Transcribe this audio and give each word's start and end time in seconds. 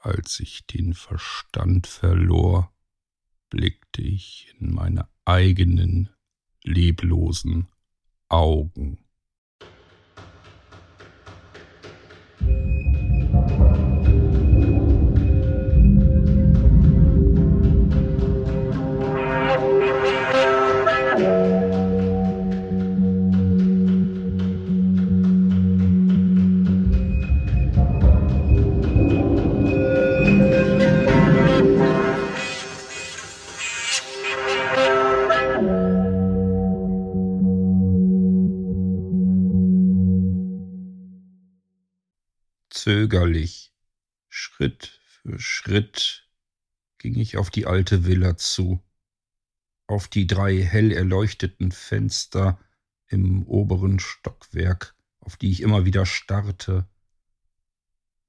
als 0.00 0.40
ich 0.40 0.66
den 0.66 0.94
Verstand 0.94 1.86
verlor, 1.86 2.72
blickte 3.50 4.02
ich 4.02 4.54
in 4.58 4.74
meine 4.74 5.08
eigenen 5.24 6.10
leblosen 6.62 7.68
Augen. 8.28 9.04
Schritt 45.80 46.28
ging 46.98 47.18
ich 47.18 47.38
auf 47.38 47.48
die 47.48 47.64
alte 47.64 48.04
Villa 48.04 48.36
zu, 48.36 48.82
auf 49.86 50.08
die 50.08 50.26
drei 50.26 50.62
hell 50.62 50.92
erleuchteten 50.92 51.72
Fenster 51.72 52.60
im 53.06 53.44
oberen 53.44 53.98
Stockwerk, 53.98 54.94
auf 55.20 55.38
die 55.38 55.50
ich 55.50 55.62
immer 55.62 55.86
wieder 55.86 56.04
starrte. 56.04 56.86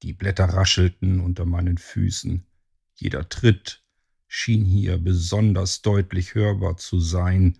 Die 0.01 0.13
Blätter 0.13 0.45
raschelten 0.45 1.19
unter 1.19 1.45
meinen 1.45 1.77
Füßen, 1.77 2.47
jeder 2.95 3.27
Tritt 3.27 3.83
schien 4.27 4.63
hier 4.63 4.97
besonders 4.97 5.81
deutlich 5.81 6.35
hörbar 6.35 6.77
zu 6.77 7.01
sein. 7.01 7.59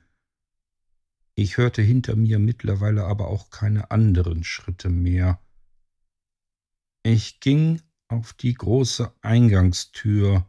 Ich 1.35 1.57
hörte 1.57 1.81
hinter 1.81 2.15
mir 2.15 2.39
mittlerweile 2.39 3.03
aber 3.03 3.27
auch 3.27 3.49
keine 3.49 3.91
anderen 3.91 4.45
Schritte 4.45 4.87
mehr. 4.87 5.41
Ich 7.03 7.41
ging 7.41 7.81
auf 8.11 8.33
die 8.33 8.53
große 8.53 9.13
Eingangstür 9.21 10.45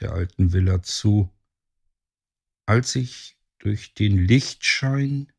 der 0.00 0.12
alten 0.12 0.52
Villa 0.52 0.82
zu. 0.82 1.30
Als 2.66 2.94
ich 2.94 3.38
durch 3.58 3.94
den 3.94 4.18
Lichtschein 4.18 5.32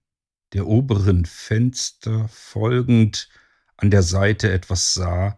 der 0.54 0.68
oberen 0.68 1.26
Fenster 1.26 2.28
folgend 2.30 3.30
an 3.78 3.92
der 3.92 4.02
Seite 4.02 4.52
etwas 4.52 4.94
sah, 4.94 5.38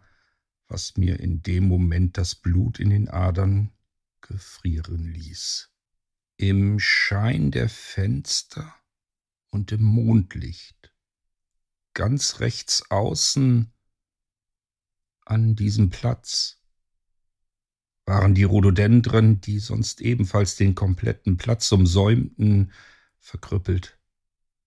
was 0.67 0.95
mir 0.95 1.19
in 1.19 1.41
dem 1.41 1.67
Moment 1.67 2.17
das 2.17 2.35
Blut 2.35 2.79
in 2.79 2.89
den 2.89 3.09
Adern 3.09 3.71
gefrieren 4.21 5.11
ließ. 5.11 5.69
Im 6.37 6.79
Schein 6.79 7.51
der 7.51 7.67
Fenster 7.67 8.75
und 9.49 9.71
im 9.71 9.81
Mondlicht, 9.83 10.93
ganz 11.93 12.39
rechts 12.39 12.91
außen 12.91 13.73
an 15.29 15.55
diesem 15.55 15.89
Platz 15.89 16.61
waren 18.05 18.33
die 18.33 18.43
Rhododendren, 18.43 19.41
die 19.41 19.59
sonst 19.59 19.99
ebenfalls 20.01 20.55
den 20.55 20.75
kompletten 20.75 21.37
Platz 21.37 21.71
umsäumten, 21.71 22.71
verkrüppelt, 23.19 23.99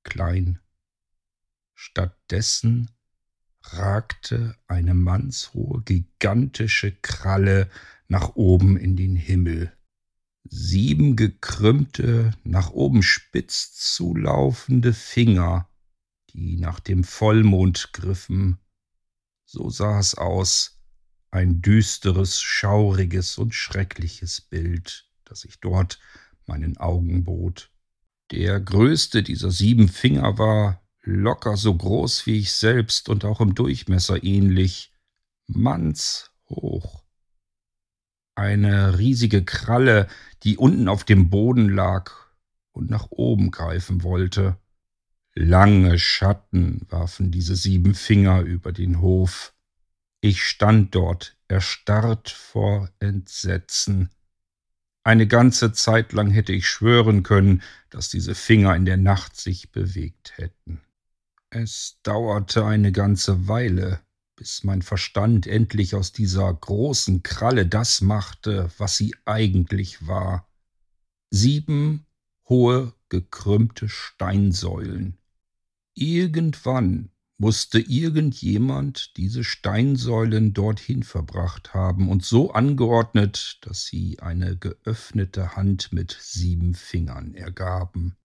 klein. 0.02 0.61
Stattdessen 1.75 2.90
ragte 3.62 4.57
eine 4.67 4.95
mannshohe, 4.95 5.83
gigantische 5.83 6.92
Kralle 6.92 7.70
nach 8.08 8.36
oben 8.36 8.77
in 8.77 8.96
den 8.96 9.17
Himmel. 9.17 9.73
Sieben 10.45 11.17
gekrümmte, 11.17 12.33
nach 12.45 12.70
oben 12.70 13.02
spitz 13.02 13.73
zulaufende 13.73 14.92
Finger, 14.92 15.70
die 16.30 16.56
nach 16.56 16.80
dem 16.80 17.05
Vollmond 17.05 17.92
griffen, 17.92 18.60
so 19.50 19.68
sah 19.68 19.98
es 19.98 20.14
aus, 20.14 20.78
ein 21.33 21.61
düsteres, 21.61 22.40
schauriges 22.40 23.36
und 23.36 23.52
schreckliches 23.52 24.40
Bild, 24.40 25.08
das 25.24 25.40
sich 25.40 25.58
dort 25.61 25.98
meinen 26.46 26.77
Augen 26.77 27.24
bot. 27.24 27.70
Der 28.30 28.61
größte 28.61 29.24
dieser 29.24 29.50
sieben 29.50 29.88
Finger 29.88 30.38
war 30.38 30.83
locker 31.02 31.56
so 31.56 31.74
groß 31.74 32.27
wie 32.27 32.38
ich 32.38 32.52
selbst 32.52 33.08
und 33.08 33.24
auch 33.24 33.40
im 33.40 33.56
Durchmesser 33.56 34.22
ähnlich, 34.22 34.92
mannshoch. 35.48 37.02
Eine 38.36 38.98
riesige 38.98 39.44
Kralle, 39.44 40.06
die 40.44 40.58
unten 40.58 40.88
auf 40.88 41.02
dem 41.02 41.28
Boden 41.28 41.68
lag 41.68 42.12
und 42.70 42.88
nach 42.88 43.11
oben 43.11 43.50
greifen 43.50 44.05
wollte. 44.05 44.56
Lange 45.35 45.98
Schatten 45.98 46.86
warfen 46.89 47.30
diese 47.30 47.55
sieben 47.55 47.95
Finger 47.95 48.41
über 48.41 48.73
den 48.73 49.01
Hof. 49.01 49.55
Ich 50.20 50.42
stand 50.42 50.95
dort, 50.95 51.36
erstarrt 51.48 52.30
vor 52.30 52.91
Entsetzen. 52.98 54.11
Eine 55.02 55.27
ganze 55.27 55.73
Zeit 55.73 56.13
lang 56.13 56.30
hätte 56.30 56.52
ich 56.52 56.68
schwören 56.68 57.23
können, 57.23 57.63
dass 57.89 58.11
diese 58.11 58.35
Finger 58.35 58.77
in 58.77 58.85
der 58.85 58.96
Nacht 58.96 59.41
sich 59.41 59.70
bewegt 59.70 60.36
hätten. 60.36 60.80
Es 61.48 61.98
dauerte 62.02 62.64
eine 62.64 62.92
ganze 62.92 63.48
Weile, 63.48 64.01
bis 64.36 64.62
mein 64.62 64.83
Verstand 64.83 65.47
endlich 65.47 65.95
aus 65.95 66.12
dieser 66.12 66.52
großen 66.52 67.23
Kralle 67.23 67.67
das 67.67 68.01
machte, 68.01 68.70
was 68.79 68.97
sie 68.97 69.14
eigentlich 69.24 70.07
war. 70.07 70.48
Sieben 71.30 72.07
hohe, 72.48 72.92
gekrümmte 73.08 73.89
Steinsäulen, 73.89 75.17
Irgendwann 76.02 77.11
musste 77.36 77.78
irgendjemand 77.78 79.18
diese 79.18 79.44
Steinsäulen 79.44 80.55
dorthin 80.55 81.02
verbracht 81.02 81.74
haben 81.74 82.08
und 82.08 82.24
so 82.24 82.52
angeordnet, 82.52 83.58
dass 83.61 83.84
sie 83.84 84.18
eine 84.18 84.56
geöffnete 84.56 85.56
Hand 85.56 85.92
mit 85.92 86.16
sieben 86.18 86.72
Fingern 86.72 87.34
ergaben. 87.34 88.16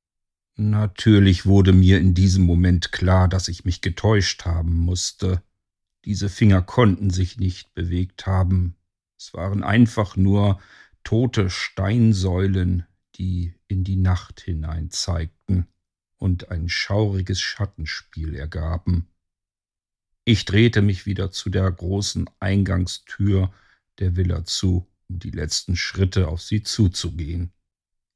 Natürlich 0.55 1.45
wurde 1.45 1.73
mir 1.73 1.99
in 1.99 2.13
diesem 2.13 2.45
Moment 2.45 2.93
klar, 2.93 3.27
dass 3.27 3.49
ich 3.49 3.65
mich 3.65 3.81
getäuscht 3.81 4.45
haben 4.45 4.77
musste. 4.77 5.43
Diese 6.05 6.29
Finger 6.29 6.61
konnten 6.61 7.09
sich 7.09 7.37
nicht 7.37 7.73
bewegt 7.73 8.25
haben. 8.25 8.77
Es 9.17 9.33
waren 9.33 9.63
einfach 9.63 10.15
nur 10.15 10.61
tote 11.03 11.49
Steinsäulen, 11.49 12.85
die 13.15 13.53
in 13.67 13.83
die 13.83 13.97
Nacht 13.97 14.39
hinein 14.39 14.91
zeigten 14.91 15.67
und 16.17 16.49
ein 16.49 16.69
schauriges 16.69 17.41
Schattenspiel 17.41 18.35
ergaben. 18.35 19.07
Ich 20.23 20.45
drehte 20.45 20.81
mich 20.81 21.05
wieder 21.05 21.31
zu 21.31 21.49
der 21.49 21.69
großen 21.71 22.29
Eingangstür 22.39 23.51
der 23.99 24.15
Villa 24.15 24.43
zu, 24.43 24.87
um 25.07 25.19
die 25.19 25.31
letzten 25.31 25.75
Schritte 25.75 26.27
auf 26.27 26.41
sie 26.41 26.63
zuzugehen. 26.63 27.53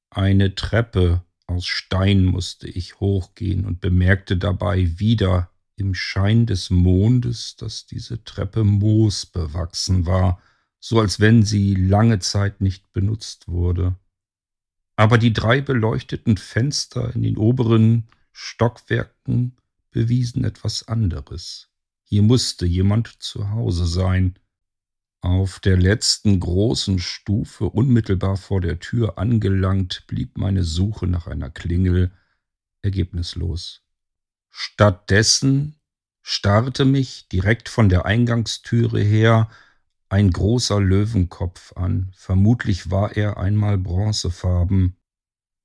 Eine 0.09 0.55
Treppe 0.55 1.23
aus 1.45 1.67
Stein 1.67 2.25
musste 2.25 2.67
ich 2.67 2.99
hochgehen 2.99 3.65
und 3.65 3.79
bemerkte 3.79 4.37
dabei 4.37 4.99
wieder 4.99 5.51
im 5.75 5.93
Schein 5.93 6.45
des 6.45 6.69
Mondes, 6.69 7.55
dass 7.55 7.85
diese 7.85 8.23
Treppe 8.23 8.63
moosbewachsen 8.63 10.05
war, 10.05 10.41
so 10.79 10.99
als 10.99 11.19
wenn 11.19 11.43
sie 11.43 11.75
lange 11.75 12.19
Zeit 12.19 12.61
nicht 12.61 12.91
benutzt 12.91 13.47
wurde. 13.47 13.95
Aber 14.99 15.17
die 15.17 15.31
drei 15.31 15.61
beleuchteten 15.61 16.35
Fenster 16.35 17.15
in 17.15 17.21
den 17.23 17.37
oberen 17.37 18.09
Stockwerken 18.33 19.55
bewiesen 19.91 20.43
etwas 20.43 20.89
anderes. 20.89 21.69
Hier 22.03 22.21
musste 22.21 22.65
jemand 22.65 23.07
zu 23.07 23.49
Hause 23.49 23.87
sein. 23.87 24.37
Auf 25.21 25.61
der 25.61 25.77
letzten 25.77 26.41
großen 26.41 26.99
Stufe, 26.99 27.69
unmittelbar 27.69 28.35
vor 28.35 28.59
der 28.59 28.81
Tür 28.81 29.17
angelangt, 29.17 30.03
blieb 30.07 30.37
meine 30.37 30.65
Suche 30.65 31.07
nach 31.07 31.27
einer 31.27 31.49
Klingel 31.49 32.11
ergebnislos. 32.81 33.83
Stattdessen 34.49 35.77
starrte 36.21 36.83
mich 36.83 37.29
direkt 37.29 37.69
von 37.69 37.87
der 37.87 38.05
Eingangstüre 38.05 38.99
her 38.99 39.49
ein 40.09 40.31
großer 40.31 40.79
Löwenkopf 40.81 41.73
an, 41.77 42.11
vermutlich 42.15 42.89
war 42.89 43.15
er 43.15 43.37
einmal 43.37 43.77
bronzefarben. 43.77 44.97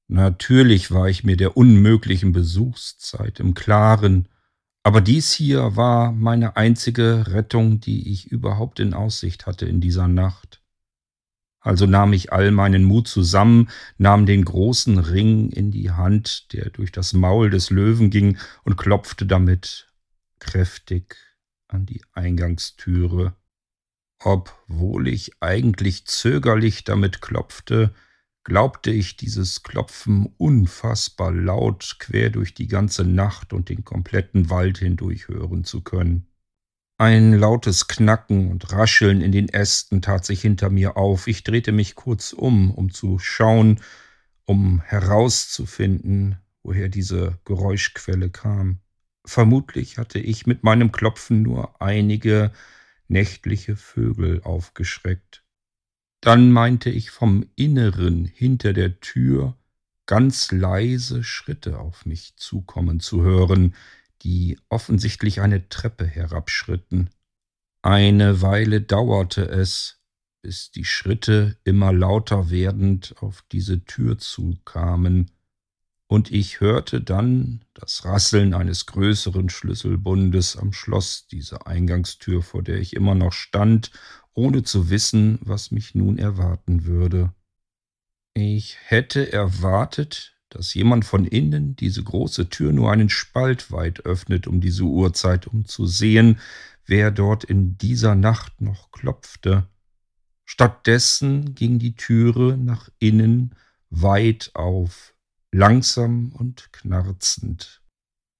Natürlich 0.06 0.90
war 0.90 1.08
ich 1.08 1.24
mir 1.24 1.36
der 1.36 1.56
unmöglichen 1.56 2.32
Besuchszeit 2.32 3.40
im 3.40 3.54
Klaren, 3.54 4.28
aber 4.82 5.00
dies 5.00 5.32
hier 5.32 5.76
war 5.76 6.12
meine 6.12 6.56
einzige 6.56 7.28
Rettung, 7.28 7.80
die 7.80 8.12
ich 8.12 8.30
überhaupt 8.30 8.80
in 8.80 8.92
Aussicht 8.92 9.46
hatte 9.46 9.64
in 9.64 9.80
dieser 9.80 10.08
Nacht. 10.08 10.60
Also 11.58 11.86
nahm 11.86 12.12
ich 12.12 12.30
all 12.30 12.50
meinen 12.50 12.84
Mut 12.84 13.08
zusammen, 13.08 13.70
nahm 13.96 14.26
den 14.26 14.44
großen 14.44 14.98
Ring 14.98 15.48
in 15.48 15.70
die 15.70 15.90
Hand, 15.90 16.52
der 16.52 16.68
durch 16.68 16.92
das 16.92 17.14
Maul 17.14 17.48
des 17.48 17.70
Löwen 17.70 18.10
ging, 18.10 18.36
und 18.64 18.76
klopfte 18.76 19.24
damit 19.24 19.90
kräftig 20.38 21.16
an 21.66 21.86
die 21.86 22.02
Eingangstüre. 22.12 23.34
Obwohl 24.20 25.08
ich 25.08 25.32
eigentlich 25.40 26.06
zögerlich 26.06 26.84
damit 26.84 27.20
klopfte, 27.20 27.94
glaubte 28.44 28.90
ich 28.90 29.16
dieses 29.16 29.62
Klopfen 29.62 30.26
unfassbar 30.36 31.32
laut 31.32 31.96
quer 31.98 32.30
durch 32.30 32.54
die 32.54 32.68
ganze 32.68 33.04
Nacht 33.04 33.52
und 33.52 33.68
den 33.68 33.84
kompletten 33.84 34.50
Wald 34.50 34.78
hindurch 34.78 35.28
hören 35.28 35.64
zu 35.64 35.80
können. 35.82 36.26
Ein 36.96 37.32
lautes 37.32 37.88
Knacken 37.88 38.50
und 38.50 38.70
Rascheln 38.70 39.20
in 39.20 39.32
den 39.32 39.48
Ästen 39.48 40.00
tat 40.00 40.24
sich 40.24 40.42
hinter 40.42 40.70
mir 40.70 40.96
auf. 40.96 41.26
Ich 41.26 41.42
drehte 41.42 41.72
mich 41.72 41.96
kurz 41.96 42.32
um, 42.32 42.70
um 42.70 42.92
zu 42.92 43.18
schauen, 43.18 43.80
um 44.44 44.80
herauszufinden, 44.80 46.38
woher 46.62 46.88
diese 46.88 47.38
Geräuschquelle 47.44 48.30
kam. 48.30 48.78
Vermutlich 49.26 49.98
hatte 49.98 50.20
ich 50.20 50.46
mit 50.46 50.62
meinem 50.62 50.92
Klopfen 50.92 51.42
nur 51.42 51.80
einige 51.82 52.52
nächtliche 53.08 53.76
Vögel 53.76 54.42
aufgeschreckt. 54.42 55.44
Dann 56.20 56.52
meinte 56.52 56.90
ich 56.90 57.10
vom 57.10 57.46
Inneren 57.54 58.24
hinter 58.24 58.72
der 58.72 59.00
Tür 59.00 59.56
ganz 60.06 60.52
leise 60.52 61.22
Schritte 61.22 61.78
auf 61.78 62.06
mich 62.06 62.36
zukommen 62.36 63.00
zu 63.00 63.22
hören, 63.22 63.74
die 64.22 64.58
offensichtlich 64.68 65.40
eine 65.40 65.68
Treppe 65.68 66.06
herabschritten. 66.06 67.10
Eine 67.82 68.40
Weile 68.40 68.80
dauerte 68.80 69.46
es, 69.48 70.00
bis 70.40 70.70
die 70.70 70.84
Schritte 70.84 71.58
immer 71.64 71.92
lauter 71.92 72.50
werdend 72.50 73.14
auf 73.20 73.44
diese 73.52 73.84
Tür 73.84 74.18
zukamen, 74.18 75.30
und 76.06 76.30
ich 76.30 76.60
hörte 76.60 77.00
dann 77.00 77.64
das 77.74 78.04
Rasseln 78.04 78.54
eines 78.54 78.86
größeren 78.86 79.48
Schlüsselbundes 79.48 80.56
am 80.56 80.72
Schloss 80.72 81.26
dieser 81.26 81.66
Eingangstür, 81.66 82.42
vor 82.42 82.62
der 82.62 82.78
ich 82.78 82.94
immer 82.94 83.14
noch 83.14 83.32
stand, 83.32 83.90
ohne 84.34 84.62
zu 84.62 84.90
wissen, 84.90 85.38
was 85.42 85.70
mich 85.70 85.94
nun 85.94 86.18
erwarten 86.18 86.84
würde. 86.84 87.32
Ich 88.34 88.76
hätte 88.86 89.32
erwartet, 89.32 90.36
dass 90.48 90.74
jemand 90.74 91.04
von 91.04 91.24
innen 91.24 91.76
diese 91.76 92.02
große 92.02 92.48
Tür 92.48 92.72
nur 92.72 92.92
einen 92.92 93.08
Spalt 93.08 93.72
weit 93.72 94.04
öffnet 94.04 94.46
um 94.46 94.60
diese 94.60 94.84
Uhrzeit, 94.84 95.46
um 95.46 95.64
zu 95.64 95.86
sehen, 95.86 96.38
wer 96.86 97.10
dort 97.10 97.44
in 97.44 97.78
dieser 97.78 98.14
Nacht 98.14 98.60
noch 98.60 98.90
klopfte. 98.90 99.68
Stattdessen 100.44 101.54
ging 101.54 101.78
die 101.78 101.96
Türe 101.96 102.56
nach 102.56 102.88
innen 102.98 103.54
weit 103.90 104.50
auf, 104.54 105.13
langsam 105.54 106.32
und 106.32 106.72
knarzend. 106.72 107.80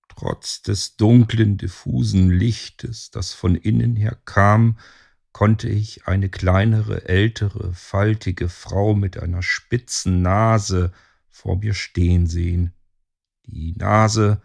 Trotz 0.08 0.62
des 0.62 0.96
dunklen, 0.96 1.56
diffusen 1.56 2.28
Lichtes, 2.28 3.12
das 3.12 3.32
von 3.32 3.55
innen 3.55 3.94
her 3.94 4.19
kam, 4.25 4.78
konnte 5.32 5.69
ich 5.69 6.08
eine 6.08 6.28
kleinere, 6.28 7.08
ältere, 7.08 7.72
faltige 7.72 8.49
Frau 8.49 8.94
mit 8.94 9.16
einer 9.16 9.43
spitzen 9.43 10.22
Nase 10.22 10.93
vor 11.28 11.56
mir 11.56 11.75
stehen 11.75 12.26
sehen. 12.26 12.72
Die 13.46 13.75
Nase 13.76 14.43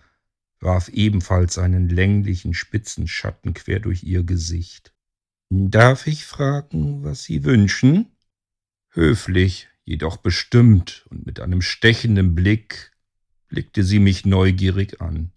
warf 0.60 0.90
ebenfalls 0.90 1.58
einen 1.58 1.90
länglichen, 1.90 2.54
spitzen 2.54 3.08
Schatten 3.08 3.56
quer 3.56 3.80
durch 3.80 4.04
ihr 4.04 4.24
Gesicht. 4.24 4.94
Darf 5.50 6.06
ich 6.06 6.26
fragen, 6.26 7.04
was 7.04 7.24
Sie 7.24 7.44
wünschen? 7.44 8.12
Höflich 8.90 9.70
jedoch 9.86 10.18
bestimmt 10.18 11.06
und 11.10 11.26
mit 11.26 11.40
einem 11.40 11.62
stechenden 11.62 12.36
Blick 12.36 12.92
blickte 13.48 13.84
sie 13.84 14.00
mich 14.00 14.26
neugierig 14.26 15.02
an. 15.02 15.32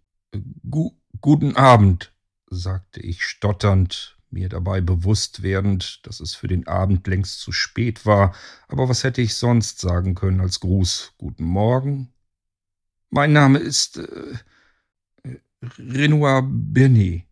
Gu 0.68 0.92
guten 1.20 1.56
Abend, 1.56 2.12
sagte 2.50 3.00
ich 3.00 3.24
stotternd, 3.24 4.18
mir 4.30 4.48
dabei 4.48 4.80
bewusst 4.80 5.42
werdend, 5.42 6.06
dass 6.06 6.20
es 6.20 6.34
für 6.34 6.48
den 6.48 6.66
Abend 6.66 7.06
längst 7.06 7.40
zu 7.40 7.52
spät 7.52 8.06
war, 8.06 8.34
aber 8.68 8.88
was 8.88 9.04
hätte 9.04 9.20
ich 9.20 9.34
sonst 9.34 9.80
sagen 9.80 10.14
können 10.14 10.40
als 10.40 10.60
Gruß? 10.60 11.14
Guten 11.18 11.44
Morgen? 11.44 12.12
Mein 13.10 13.32
Name 13.32 13.58
ist 13.58 13.98
äh, 13.98 14.38
Renoir 15.78 16.42
Bernet, 16.42 17.24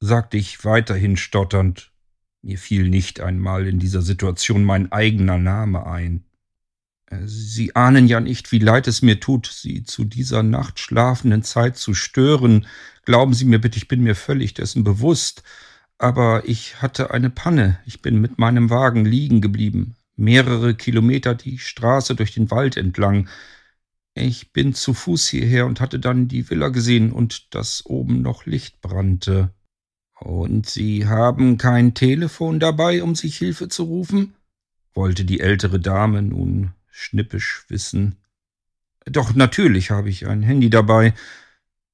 sagte 0.00 0.36
ich 0.36 0.64
weiterhin 0.64 1.16
stotternd 1.16 1.93
mir 2.44 2.58
fiel 2.58 2.88
nicht 2.88 3.20
einmal 3.20 3.66
in 3.66 3.78
dieser 3.78 4.02
Situation 4.02 4.64
mein 4.64 4.92
eigener 4.92 5.38
Name 5.38 5.86
ein. 5.86 6.24
Äh, 7.06 7.26
Sie 7.26 7.74
ahnen 7.74 8.06
ja 8.06 8.20
nicht, 8.20 8.52
wie 8.52 8.58
leid 8.58 8.86
es 8.86 9.02
mir 9.02 9.20
tut, 9.20 9.46
Sie 9.46 9.84
zu 9.84 10.04
dieser 10.04 10.42
Nacht 10.42 10.78
schlafenden 10.78 11.42
Zeit 11.42 11.76
zu 11.76 11.94
stören. 11.94 12.66
Glauben 13.04 13.34
Sie 13.34 13.46
mir 13.46 13.58
bitte, 13.60 13.78
ich 13.78 13.88
bin 13.88 14.02
mir 14.02 14.14
völlig 14.14 14.54
dessen 14.54 14.84
bewusst. 14.84 15.42
Aber 15.98 16.46
ich 16.46 16.82
hatte 16.82 17.12
eine 17.12 17.30
Panne. 17.30 17.78
Ich 17.86 18.02
bin 18.02 18.20
mit 18.20 18.38
meinem 18.38 18.68
Wagen 18.68 19.04
liegen 19.04 19.40
geblieben. 19.40 19.96
Mehrere 20.16 20.74
Kilometer 20.74 21.34
die 21.34 21.58
Straße 21.58 22.14
durch 22.14 22.34
den 22.34 22.50
Wald 22.50 22.76
entlang. 22.76 23.28
Ich 24.14 24.52
bin 24.52 24.74
zu 24.74 24.92
Fuß 24.94 25.28
hierher 25.28 25.66
und 25.66 25.80
hatte 25.80 25.98
dann 25.98 26.28
die 26.28 26.48
Villa 26.50 26.68
gesehen 26.68 27.10
und 27.10 27.54
dass 27.54 27.86
oben 27.86 28.22
noch 28.22 28.46
Licht 28.46 28.80
brannte. 28.80 29.50
Und 30.24 30.68
Sie 30.68 31.06
haben 31.06 31.58
kein 31.58 31.92
Telefon 31.92 32.58
dabei, 32.58 33.02
um 33.02 33.14
sich 33.14 33.36
Hilfe 33.36 33.68
zu 33.68 33.84
rufen? 33.84 34.34
wollte 34.94 35.24
die 35.24 35.40
ältere 35.40 35.80
Dame 35.80 36.22
nun 36.22 36.70
schnippisch 36.88 37.64
wissen. 37.68 38.16
Doch 39.04 39.34
natürlich 39.34 39.90
habe 39.90 40.08
ich 40.08 40.26
ein 40.26 40.42
Handy 40.42 40.70
dabei. 40.70 41.12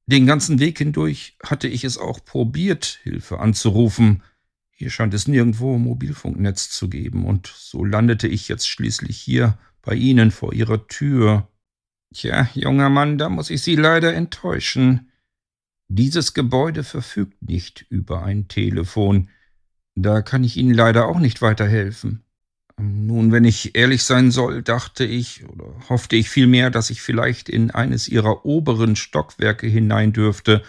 Den 0.06 0.27
ganzen 0.27 0.61
Weg 0.61 0.79
hindurch 0.79 1.37
hatte 1.43 1.67
ich 1.67 1.82
es 1.82 1.99
auch 1.99 2.25
probiert, 2.25 3.00
Hilfe 3.03 3.41
anzurufen. 3.41 4.23
Hier 4.71 4.91
scheint 4.91 5.15
es 5.15 5.27
nirgendwo 5.27 5.79
Mobilfunknetz 5.79 6.71
zu 6.71 6.88
geben, 6.88 7.25
und 7.25 7.47
so 7.49 7.85
landete 7.85 8.29
ich 8.29 8.49
jetzt 8.49 8.69
schließlich 8.69 9.19
hier 9.19 9.59
bei 9.82 9.94
Ihnen 9.94 10.31
vor 10.31 10.53
Ihrer 10.53 10.87
Tür. 10.87 11.49
Tja, 12.15 12.49
junger 12.55 12.91
Mann, 12.91 13.19
da 13.19 13.29
muss 13.29 13.50
ich 13.50 13.62
Sie 13.62 13.77
leider 13.77 14.15
enttäuschen. 14.15 15.10
Dieses 15.93 16.35
Gebäude 16.35 16.85
verfügt 16.85 17.43
nicht 17.43 17.85
über 17.89 18.23
ein 18.23 18.47
Telefon. 18.47 19.29
Da 19.97 20.23
kann 20.23 20.45
ich 20.45 20.57
Ihnen 20.57 20.73
leider 20.73 21.09
auch 21.09 21.19
nicht 21.19 21.43
weiterhelfen. 21.43 22.23
Nun, 22.79 23.33
wenn 23.33 23.45
ich 23.45 23.75
ehrlich 23.75 24.05
sein 24.05 24.31
soll, 24.31 24.63
dachte 24.63 25.05
ich 25.05 25.45
oder 25.49 25.75
hoffte 25.89 26.15
ich 26.15 26.31
vielmehr, 26.31 26.70
dass 26.70 26.91
ich 26.91 27.03
vielleicht 27.03 27.49
in 27.49 27.73
eines 27.73 28.06
Ihrer 28.06 28.47
oberen 28.47 28.94
Stockwerke 28.94 29.67
hinein 29.67 30.13
dürfte. 30.13 30.63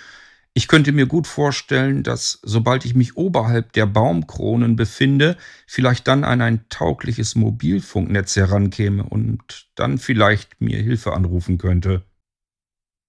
Ich 0.55 0.67
könnte 0.67 0.91
mir 0.91 1.05
gut 1.05 1.27
vorstellen, 1.27 2.01
dass 2.01 2.39
sobald 2.41 2.83
ich 2.83 2.95
mich 2.95 3.15
oberhalb 3.15 3.73
der 3.73 3.85
Baumkronen 3.85 4.75
befinde, 4.75 5.37
vielleicht 5.67 6.07
dann 6.07 6.23
an 6.23 6.41
ein 6.41 6.67
taugliches 6.69 7.35
Mobilfunknetz 7.35 8.37
herankäme 8.37 9.03
und 9.03 9.69
dann 9.75 9.99
vielleicht 9.99 10.59
mir 10.59 10.81
Hilfe 10.81 11.13
anrufen 11.13 11.59
könnte. 11.59 12.05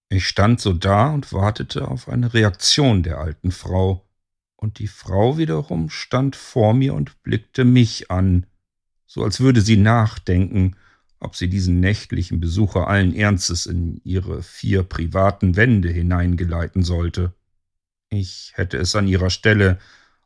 Ich 0.09 0.27
stand 0.27 0.59
so 0.59 0.73
da 0.73 1.09
und 1.09 1.33
wartete 1.33 1.87
auf 1.87 2.07
eine 2.07 2.33
Reaktion 2.33 3.03
der 3.03 3.17
alten 3.17 3.51
Frau, 3.51 4.07
und 4.55 4.79
die 4.79 4.87
Frau 4.87 5.37
wiederum 5.37 5.89
stand 5.89 6.35
vor 6.35 6.73
mir 6.73 6.93
und 6.93 7.21
blickte 7.23 7.65
mich 7.65 8.09
an, 8.09 8.45
so 9.05 9.23
als 9.23 9.41
würde 9.41 9.61
sie 9.61 9.77
nachdenken, 9.77 10.75
ob 11.19 11.35
sie 11.35 11.49
diesen 11.49 11.79
nächtlichen 11.79 12.39
Besucher 12.39 12.87
allen 12.87 13.13
Ernstes 13.13 13.65
in 13.65 14.01
ihre 14.03 14.43
vier 14.43 14.83
privaten 14.83 15.55
Wände 15.55 15.89
hineingeleiten 15.89 16.83
sollte. 16.83 17.33
Ich 18.09 18.51
hätte 18.55 18.77
es 18.77 18.95
an 18.95 19.07
ihrer 19.07 19.29
Stelle 19.29 19.79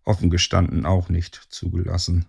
offen 0.03 0.29
gestanden 0.29 0.85
auch 0.85 1.09
nicht 1.09 1.35
zugelassen. 1.49 2.25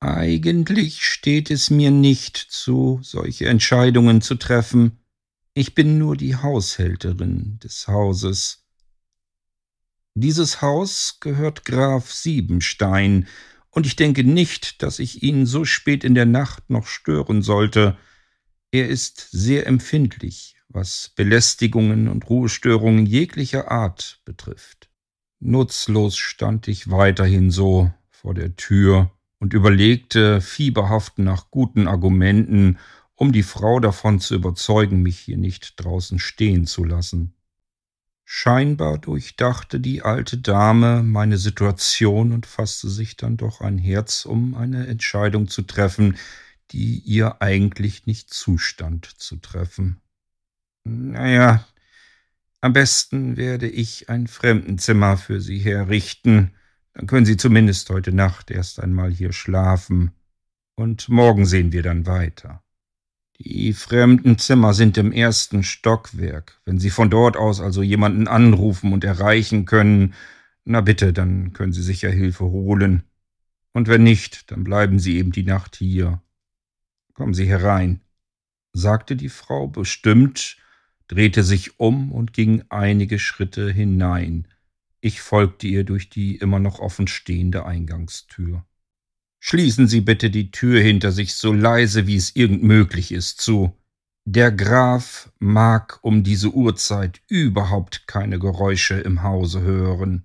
Eigentlich 0.00 1.02
steht 1.02 1.50
es 1.50 1.70
mir 1.70 1.90
nicht 1.90 2.36
zu, 2.36 3.00
solche 3.02 3.48
Entscheidungen 3.48 4.20
zu 4.20 4.36
treffen, 4.36 4.97
ich 5.58 5.74
bin 5.74 5.98
nur 5.98 6.16
die 6.16 6.36
Haushälterin 6.36 7.58
des 7.62 7.88
Hauses. 7.88 8.64
Dieses 10.14 10.62
Haus 10.62 11.18
gehört 11.20 11.64
Graf 11.64 12.12
Siebenstein, 12.12 13.26
und 13.70 13.86
ich 13.86 13.96
denke 13.96 14.24
nicht, 14.24 14.82
dass 14.82 14.98
ich 14.98 15.22
ihn 15.22 15.46
so 15.46 15.64
spät 15.64 16.02
in 16.02 16.14
der 16.14 16.26
Nacht 16.26 16.70
noch 16.70 16.86
stören 16.86 17.42
sollte. 17.42 17.96
Er 18.70 18.88
ist 18.88 19.28
sehr 19.30 19.66
empfindlich, 19.66 20.56
was 20.68 21.12
Belästigungen 21.14 22.08
und 22.08 22.28
Ruhestörungen 22.28 23.06
jeglicher 23.06 23.70
Art 23.70 24.20
betrifft. 24.24 24.88
Nutzlos 25.38 26.16
stand 26.16 26.66
ich 26.66 26.90
weiterhin 26.90 27.50
so 27.50 27.92
vor 28.10 28.34
der 28.34 28.56
Tür 28.56 29.12
und 29.38 29.54
überlegte 29.54 30.40
fieberhaft 30.40 31.18
nach 31.18 31.50
guten 31.50 31.86
Argumenten, 31.86 32.78
um 33.18 33.32
die 33.32 33.42
Frau 33.42 33.80
davon 33.80 34.20
zu 34.20 34.36
überzeugen, 34.36 35.02
mich 35.02 35.18
hier 35.18 35.38
nicht 35.38 35.74
draußen 35.82 36.20
stehen 36.20 36.66
zu 36.66 36.84
lassen. 36.84 37.34
Scheinbar 38.24 38.98
durchdachte 38.98 39.80
die 39.80 40.02
alte 40.02 40.38
Dame 40.38 41.02
meine 41.02 41.36
Situation 41.36 42.32
und 42.32 42.46
fasste 42.46 42.88
sich 42.88 43.16
dann 43.16 43.36
doch 43.36 43.60
ein 43.60 43.76
Herz, 43.76 44.24
um 44.24 44.54
eine 44.54 44.86
Entscheidung 44.86 45.48
zu 45.48 45.62
treffen, 45.62 46.16
die 46.70 47.00
ihr 47.00 47.42
eigentlich 47.42 48.06
nicht 48.06 48.32
zustand 48.32 49.06
zu 49.06 49.36
treffen. 49.36 50.00
Naja, 50.84 51.66
am 52.60 52.72
besten 52.72 53.36
werde 53.36 53.68
ich 53.68 54.08
ein 54.08 54.28
Fremdenzimmer 54.28 55.16
für 55.16 55.40
Sie 55.40 55.58
herrichten, 55.58 56.52
Dann 56.92 57.06
können 57.06 57.26
Sie 57.26 57.36
zumindest 57.36 57.90
heute 57.90 58.12
Nacht 58.12 58.50
erst 58.50 58.80
einmal 58.80 59.10
hier 59.10 59.32
schlafen, 59.32 60.12
und 60.76 61.08
morgen 61.08 61.46
sehen 61.46 61.72
wir 61.72 61.82
dann 61.82 62.06
weiter. 62.06 62.62
Die 63.40 63.72
fremden 63.72 64.36
Zimmer 64.36 64.74
sind 64.74 64.98
im 64.98 65.12
ersten 65.12 65.62
Stockwerk. 65.62 66.60
Wenn 66.64 66.78
Sie 66.78 66.90
von 66.90 67.08
dort 67.08 67.36
aus 67.36 67.60
also 67.60 67.82
jemanden 67.82 68.26
anrufen 68.26 68.92
und 68.92 69.04
erreichen 69.04 69.64
können, 69.64 70.14
na 70.64 70.80
bitte, 70.80 71.12
dann 71.12 71.52
können 71.52 71.72
Sie 71.72 71.82
sicher 71.82 72.10
Hilfe 72.10 72.46
holen. 72.46 73.04
Und 73.72 73.86
wenn 73.86 74.02
nicht, 74.02 74.50
dann 74.50 74.64
bleiben 74.64 74.98
Sie 74.98 75.18
eben 75.18 75.30
die 75.30 75.44
Nacht 75.44 75.76
hier. 75.76 76.20
Kommen 77.14 77.32
Sie 77.32 77.46
herein, 77.46 78.00
sagte 78.72 79.14
die 79.14 79.28
Frau 79.28 79.68
bestimmt, 79.68 80.56
drehte 81.06 81.44
sich 81.44 81.78
um 81.78 82.10
und 82.10 82.32
ging 82.32 82.64
einige 82.70 83.20
Schritte 83.20 83.70
hinein. 83.70 84.48
Ich 85.00 85.20
folgte 85.20 85.68
ihr 85.68 85.84
durch 85.84 86.10
die 86.10 86.36
immer 86.36 86.58
noch 86.58 86.80
offen 86.80 87.06
stehende 87.06 87.64
Eingangstür. 87.64 88.64
Schließen 89.40 89.86
Sie 89.86 90.00
bitte 90.00 90.30
die 90.30 90.50
Tür 90.50 90.80
hinter 90.80 91.12
sich 91.12 91.34
so 91.34 91.52
leise, 91.52 92.06
wie 92.06 92.16
es 92.16 92.34
irgend 92.34 92.62
möglich 92.62 93.12
ist, 93.12 93.40
zu. 93.40 93.72
Der 94.24 94.52
Graf 94.52 95.32
mag 95.38 96.00
um 96.02 96.22
diese 96.22 96.50
Uhrzeit 96.50 97.22
überhaupt 97.28 98.06
keine 98.06 98.38
Geräusche 98.38 98.94
im 99.00 99.22
Hause 99.22 99.62
hören. 99.62 100.24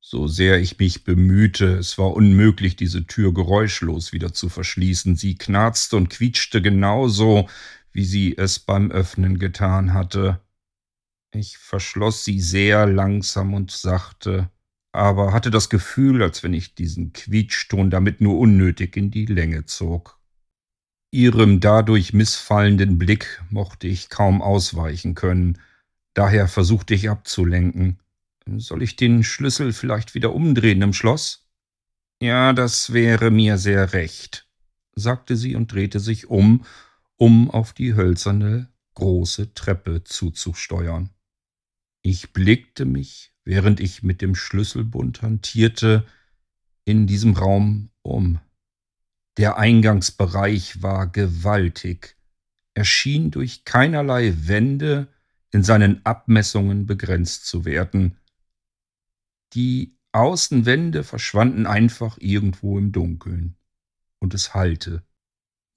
So 0.00 0.26
sehr 0.26 0.58
ich 0.58 0.78
mich 0.78 1.04
bemühte, 1.04 1.76
es 1.76 1.96
war 1.98 2.14
unmöglich, 2.14 2.74
diese 2.74 3.06
Tür 3.06 3.32
geräuschlos 3.32 4.12
wieder 4.12 4.32
zu 4.32 4.48
verschließen. 4.48 5.14
Sie 5.14 5.36
knarzte 5.36 5.96
und 5.96 6.10
quietschte 6.10 6.62
genauso, 6.62 7.48
wie 7.92 8.04
sie 8.04 8.36
es 8.36 8.58
beim 8.58 8.90
Öffnen 8.90 9.38
getan 9.38 9.92
hatte. 9.92 10.40
Ich 11.32 11.58
verschloss 11.58 12.24
sie 12.24 12.40
sehr 12.40 12.86
langsam 12.86 13.54
und 13.54 13.70
sachte, 13.70 14.50
aber 14.92 15.32
hatte 15.32 15.50
das 15.50 15.70
Gefühl, 15.70 16.22
als 16.22 16.42
wenn 16.42 16.54
ich 16.54 16.74
diesen 16.74 17.12
Quietschton 17.12 17.90
damit 17.90 18.20
nur 18.20 18.38
unnötig 18.38 18.96
in 18.96 19.10
die 19.10 19.26
Länge 19.26 19.64
zog. 19.66 20.18
Ihrem 21.12 21.60
dadurch 21.60 22.12
missfallenden 22.12 22.98
Blick 22.98 23.42
mochte 23.50 23.88
ich 23.88 24.10
kaum 24.10 24.42
ausweichen 24.42 25.14
können, 25.14 25.58
daher 26.14 26.48
versuchte 26.48 26.94
ich 26.94 27.10
abzulenken. 27.10 27.98
Soll 28.56 28.82
ich 28.82 28.96
den 28.96 29.22
Schlüssel 29.22 29.72
vielleicht 29.72 30.14
wieder 30.14 30.32
umdrehen 30.34 30.82
im 30.82 30.92
Schloss? 30.92 31.48
Ja, 32.22 32.52
das 32.52 32.92
wäre 32.92 33.30
mir 33.30 33.58
sehr 33.58 33.92
recht, 33.92 34.48
sagte 34.94 35.36
sie 35.36 35.56
und 35.56 35.72
drehte 35.72 36.00
sich 36.00 36.28
um, 36.28 36.64
um 37.16 37.50
auf 37.50 37.72
die 37.72 37.94
hölzerne 37.94 38.68
große 38.94 39.54
Treppe 39.54 40.04
zuzusteuern. 40.04 41.10
Ich 42.02 42.32
blickte 42.32 42.84
mich, 42.84 43.32
während 43.44 43.80
ich 43.80 44.02
mit 44.02 44.22
dem 44.22 44.34
Schlüsselbund 44.34 45.22
hantierte, 45.22 46.06
in 46.84 47.06
diesem 47.06 47.34
Raum 47.34 47.90
um. 48.02 48.40
Der 49.36 49.58
Eingangsbereich 49.58 50.82
war 50.82 51.06
gewaltig. 51.06 52.16
Er 52.74 52.84
schien 52.84 53.30
durch 53.30 53.64
keinerlei 53.64 54.34
Wände 54.46 55.08
in 55.52 55.62
seinen 55.62 56.04
Abmessungen 56.04 56.86
begrenzt 56.86 57.46
zu 57.46 57.64
werden. 57.64 58.16
Die 59.52 59.96
Außenwände 60.12 61.04
verschwanden 61.04 61.66
einfach 61.66 62.18
irgendwo 62.20 62.78
im 62.78 62.92
Dunkeln. 62.92 63.56
Und 64.18 64.34
es 64.34 64.54
hallte. 64.54 65.02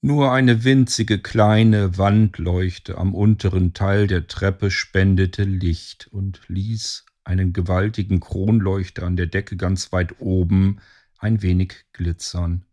Nur 0.05 0.33
eine 0.33 0.65
winzige 0.65 1.17
kleine 1.17 1.97
Wandleuchte 1.97 2.97
am 2.97 3.15
unteren 3.15 3.73
Teil 3.73 4.05
der 4.05 4.27
Treppe 4.27 4.69
spendete 4.69 5.45
Licht 5.45 6.09
und 6.11 6.41
ließ 6.49 7.05
einen 7.23 7.53
gewaltigen 7.53 8.19
Kronleuchter 8.19 9.03
an 9.03 9.15
der 9.15 9.27
Decke 9.27 9.55
ganz 9.55 9.93
weit 9.93 10.19
oben 10.19 10.81
ein 11.19 11.41
wenig 11.41 11.85
glitzern. 11.93 12.65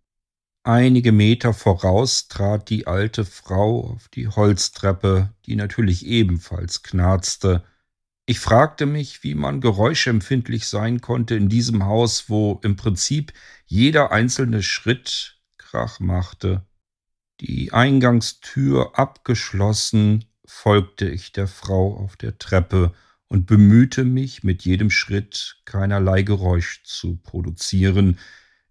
Einige 0.64 1.12
Meter 1.12 1.54
voraus 1.54 2.26
trat 2.26 2.68
die 2.68 2.88
alte 2.88 3.24
Frau 3.24 3.92
auf 3.92 4.08
die 4.08 4.26
Holztreppe, 4.26 5.32
die 5.46 5.54
natürlich 5.54 6.04
ebenfalls 6.06 6.82
knarzte. 6.82 7.62
Ich 8.26 8.40
fragte 8.40 8.86
mich, 8.86 9.22
wie 9.22 9.36
man 9.36 9.60
geräuschempfindlich 9.60 10.66
sein 10.66 11.00
konnte 11.00 11.36
in 11.36 11.48
diesem 11.48 11.84
Haus, 11.84 12.28
wo 12.28 12.58
im 12.64 12.74
Prinzip 12.74 13.32
jeder 13.66 14.10
einzelne 14.10 14.64
Schritt 14.64 15.40
Krach 15.58 16.00
machte. 16.00 16.66
Die 17.40 17.72
Eingangstür 17.72 18.98
abgeschlossen, 18.98 20.26
folgte 20.44 21.08
ich 21.08 21.32
der 21.32 21.46
Frau 21.46 21.96
auf 21.96 22.16
der 22.16 22.36
Treppe 22.36 22.92
und 23.28 23.46
bemühte 23.46 24.04
mich 24.04 24.42
mit 24.42 24.66
jedem 24.66 24.90
Schritt 24.90 25.62
keinerlei 25.64 26.20
Geräusch 26.22 26.82
zu 26.84 27.16
produzieren, 27.16 28.18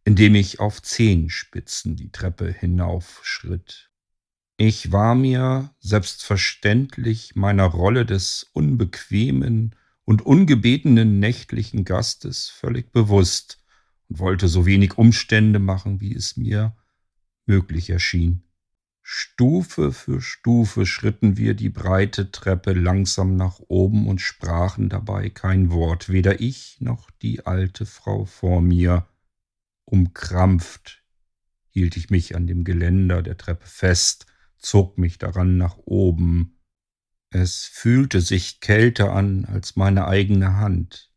indem 0.04 0.36
ich 0.36 0.60
auf 0.60 0.84
Zehenspitzen 0.84 1.96
die 1.96 2.12
Treppe 2.12 2.52
hinaufschritt. 2.52 3.90
Ich 4.58 4.92
war 4.92 5.16
mir 5.16 5.74
selbstverständlich 5.80 7.36
meiner 7.36 7.66
Rolle 7.66 8.06
des 8.06 8.52
unbequemen 8.54 9.76
und 10.06 10.22
ungebetenen 10.24 11.18
nächtlichen 11.20 11.86
Gastes 11.86 12.50
völlig 12.50 12.92
bewusst 12.92 13.64
und 14.10 14.20
wollte 14.20 14.48
so 14.48 14.68
wenig 14.68 15.00
Umstände 15.00 15.58
machen, 15.58 16.02
wie 16.02 16.14
es 16.14 16.38
mir 16.38 16.76
möglich 17.48 17.90
erschien. 17.90 18.44
Stufe 19.12 19.92
für 19.92 20.22
Stufe 20.22 20.86
schritten 20.86 21.36
wir 21.36 21.56
die 21.56 21.70
breite 21.70 22.32
Treppe 22.32 22.74
langsam 22.74 23.38
nach 23.38 23.60
oben 23.68 24.08
und 24.08 24.22
sprachen 24.22 24.88
dabei 24.88 25.32
kein 25.32 25.72
Wort, 25.72 26.10
weder 26.10 26.42
ich 26.42 26.80
noch 26.80 27.10
die 27.10 27.48
alte 27.48 27.88
Frau 27.88 28.26
vor 28.26 28.62
mir. 28.62 29.08
Umkrampft 29.86 31.04
hielt 31.70 31.98
ich 31.98 32.12
mich 32.12 32.36
an 32.36 32.46
dem 32.46 32.64
Geländer 32.64 33.24
der 33.24 33.36
Treppe 33.36 33.66
fest, 33.66 34.28
zog 34.60 35.00
mich 35.00 35.18
daran 35.18 35.58
nach 35.58 35.78
oben. 35.86 36.60
Es 37.32 37.64
fühlte 37.66 38.22
sich 38.22 38.60
kälter 38.60 39.14
an 39.14 39.46
als 39.46 39.76
meine 39.76 40.08
eigene 40.08 40.58
Hand. 40.58 41.12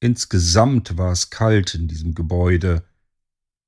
Insgesamt 0.00 0.98
war 0.98 1.12
es 1.12 1.30
kalt 1.30 1.76
in 1.76 1.86
diesem 1.86 2.16
Gebäude. 2.16 2.84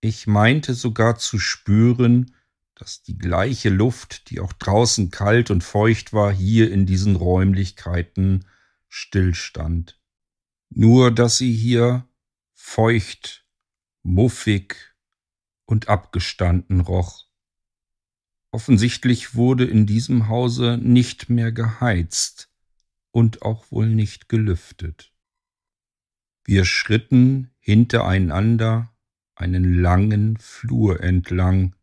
Ich 0.01 0.27
meinte 0.27 0.75
sogar 0.75 1.17
zu 1.17 1.39
spüren, 1.39 2.33
dass 2.77 3.03
die 3.03 3.19
gleiche 3.19 3.71
Luft, 3.71 4.31
die 4.31 4.39
auch 4.39 4.53
draußen 4.53 5.11
kalt 5.11 5.51
und 5.51 5.65
feucht 5.65 6.13
war, 6.13 6.33
hier 6.33 6.71
in 6.71 6.87
diesen 6.87 7.17
Räumlichkeiten 7.17 8.45
stillstand. 8.89 9.99
Nur 10.69 11.11
dass 11.11 11.39
sie 11.39 11.53
hier 11.53 12.07
feucht, 12.53 13.47
muffig 14.03 14.95
und 15.65 15.89
abgestanden 15.89 16.81
roch. 16.81 17.27
Offensichtlich 18.51 19.35
wurde 19.35 19.65
in 19.65 19.87
diesem 19.87 20.29
Hause 20.29 20.79
nicht 20.81 21.29
mehr 21.29 21.53
geheizt 21.53 22.51
und 23.11 23.43
auch 23.43 23.71
wohl 23.71 23.89
nicht 23.89 24.29
gelüftet. 24.29 25.13
Wir 26.45 26.65
schritten 26.65 27.51
hintereinander 27.59 28.95
einen 29.35 29.75
langen 29.75 30.37
Flur 30.37 31.03
entlang, 31.03 31.75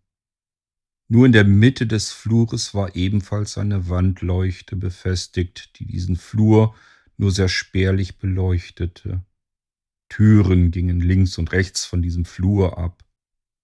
nur 1.08 1.26
in 1.26 1.32
der 1.32 1.44
Mitte 1.44 1.86
des 1.86 2.12
Flures 2.12 2.74
war 2.74 2.96
ebenfalls 2.96 3.58
eine 3.58 3.90
Wandleuchte 3.90 4.76
befestigt, 4.76 5.78
die 5.80 5.86
diesen 5.86 6.16
Flur 6.16 6.76
nur 7.18 7.32
sehr 7.32 7.50
spärlich 7.50 8.18
beleuchtete. 8.18 9.24
Türen 10.10 10.72
gingen 10.72 11.00
links 11.00 11.38
und 11.38 11.52
rechts 11.52 11.86
von 11.86 12.02
diesem 12.02 12.26
Flur 12.26 12.78
ab. 12.78 13.04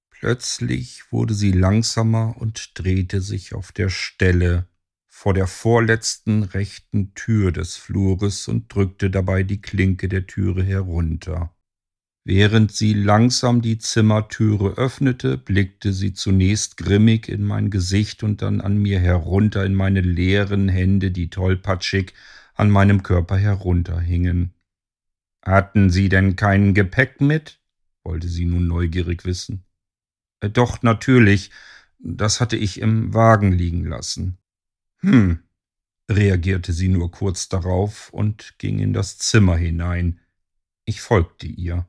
Plötzlich 0.10 1.12
wurde 1.12 1.34
sie 1.34 1.52
langsamer 1.52 2.36
und 2.38 2.72
drehte 2.78 3.22
sich 3.22 3.54
auf 3.54 3.72
der 3.72 3.90
Stelle 3.90 4.68
vor 5.08 5.34
der 5.34 5.48
vorletzten 5.48 6.44
rechten 6.44 7.14
Tür 7.14 7.52
des 7.52 7.76
Flures 7.76 8.48
und 8.48 8.74
drückte 8.74 9.10
dabei 9.10 9.44
die 9.44 9.62
Klinke 9.62 10.08
der 10.08 10.28
Türe 10.28 10.64
herunter. 10.64 11.56
Während 12.26 12.72
sie 12.72 12.94
langsam 12.94 13.62
die 13.62 13.78
Zimmertüre 13.78 14.78
öffnete, 14.78 15.38
blickte 15.38 15.94
sie 15.94 16.14
zunächst 16.14 16.78
grimmig 16.78 17.28
in 17.28 17.44
mein 17.44 17.70
Gesicht 17.70 18.24
und 18.24 18.42
dann 18.42 18.62
an 18.62 18.78
mir 18.78 19.00
herunter 19.00 19.66
in 19.66 19.74
meine 19.74 20.02
leeren 20.02 20.70
Hände, 20.70 21.12
die 21.12 21.30
tollpatschig 21.30 22.14
an 22.54 22.70
meinem 22.70 23.04
Körper 23.04 23.38
herunterhingen. 23.38 24.54
Hatten 25.44 25.90
Sie 25.90 26.10
denn 26.10 26.36
kein 26.36 26.74
Gepäck 26.74 27.22
mit? 27.22 27.60
wollte 28.04 28.28
sie 28.28 28.46
nun 28.46 28.68
neugierig 28.68 29.26
wissen. 29.26 29.66
Äh, 30.40 30.50
doch, 30.50 30.82
natürlich, 30.82 31.52
das 32.00 32.42
hatte 32.42 32.58
ich 32.58 32.82
im 32.82 33.14
Wagen 33.14 33.52
liegen 33.52 33.86
lassen. 33.86 34.38
Hm, 35.02 35.40
reagierte 36.10 36.74
sie 36.74 36.88
nur 36.88 37.12
kurz 37.12 37.50
darauf 37.50 38.12
und 38.12 38.56
ging 38.58 38.80
in 38.80 38.94
das 38.94 39.18
Zimmer 39.18 39.58
hinein. 39.58 40.20
Ich 40.86 41.02
folgte 41.02 41.48
ihr. 41.48 41.88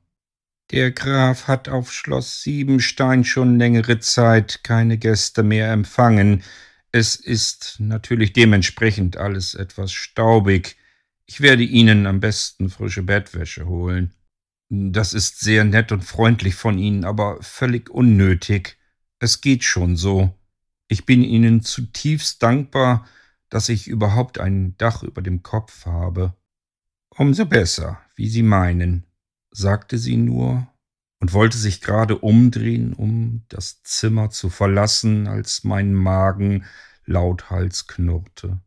Der 0.70 0.92
Graf 0.92 1.48
hat 1.48 1.68
auf 1.68 1.92
Schloss 1.92 2.42
Siebenstein 2.42 3.24
schon 3.24 3.58
längere 3.58 3.98
Zeit 3.98 4.62
keine 4.62 4.98
Gäste 4.98 5.42
mehr 5.42 5.72
empfangen. 5.72 6.44
Es 6.92 7.16
ist 7.16 7.76
natürlich 7.80 8.32
dementsprechend 8.32 9.16
alles 9.16 9.54
etwas 9.54 9.90
staubig. 9.90 10.76
Ich 11.26 11.40
werde 11.40 11.64
Ihnen 11.64 12.06
am 12.06 12.20
besten 12.20 12.70
frische 12.70 13.02
Bettwäsche 13.02 13.66
holen. 13.66 14.14
Das 14.68 15.12
ist 15.12 15.40
sehr 15.40 15.64
nett 15.64 15.90
und 15.90 16.04
freundlich 16.04 16.54
von 16.54 16.78
Ihnen, 16.78 17.04
aber 17.04 17.42
völlig 17.42 17.90
unnötig. 17.90 18.78
Es 19.18 19.40
geht 19.40 19.64
schon 19.64 19.96
so. 19.96 20.38
Ich 20.86 21.04
bin 21.04 21.24
Ihnen 21.24 21.62
zutiefst 21.62 22.44
dankbar, 22.44 23.08
dass 23.48 23.68
ich 23.68 23.88
überhaupt 23.88 24.38
ein 24.38 24.76
Dach 24.76 25.02
über 25.02 25.20
dem 25.20 25.42
Kopf 25.42 25.84
habe. 25.86 26.36
Umso 27.08 27.44
besser, 27.46 28.00
wie 28.14 28.28
Sie 28.28 28.44
meinen, 28.44 29.09
sagte 29.50 29.98
sie 29.98 30.16
nur 30.16 30.66
und 31.20 31.32
wollte 31.32 31.58
sich 31.58 31.80
gerade 31.80 32.18
umdrehen, 32.18 32.92
um 32.92 33.44
das 33.48 33.82
Zimmer 33.82 34.30
zu 34.30 34.48
verlassen, 34.48 35.26
als 35.26 35.64
mein 35.64 35.92
Magen 35.92 36.64
lauthals 37.04 37.86
knurrte. 37.86 38.60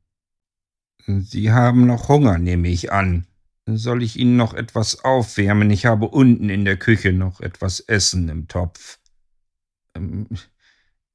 Sie 1.06 1.52
haben 1.52 1.86
noch 1.86 2.08
Hunger, 2.10 2.38
nehme 2.38 2.70
ich 2.70 2.92
an. 2.92 3.28
Soll 3.66 4.04
ich 4.04 4.18
Ihnen 4.18 4.36
noch 4.36 4.54
etwas 4.54 5.04
aufwärmen? 5.04 5.70
Ich 5.72 5.86
habe 5.86 6.08
unten 6.08 6.50
in 6.50 6.66
der 6.66 6.78
Küche 6.78 7.14
noch 7.14 7.40
etwas 7.42 7.80
Essen 7.80 8.30
im 8.30 8.48
Topf. 8.48 9.00
Ähm, 9.96 10.28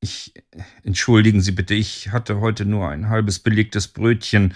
ich 0.01 0.35
entschuldigen 0.83 1.41
Sie 1.41 1.53
bitte, 1.53 1.75
ich 1.75 2.11
hatte 2.11 2.41
heute 2.41 2.65
nur 2.65 2.89
ein 2.89 3.09
halbes 3.09 3.39
belegtes 3.39 3.89
Brötchen. 3.89 4.55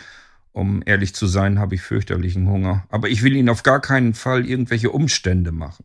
Um 0.52 0.82
ehrlich 0.84 1.14
zu 1.14 1.26
sein, 1.26 1.58
habe 1.58 1.74
ich 1.74 1.82
fürchterlichen 1.82 2.46
Hunger. 2.48 2.86
Aber 2.90 3.08
ich 3.08 3.22
will 3.22 3.34
Ihnen 3.34 3.48
auf 3.48 3.62
gar 3.62 3.80
keinen 3.80 4.14
Fall 4.14 4.46
irgendwelche 4.46 4.90
Umstände 4.90 5.50
machen. 5.50 5.84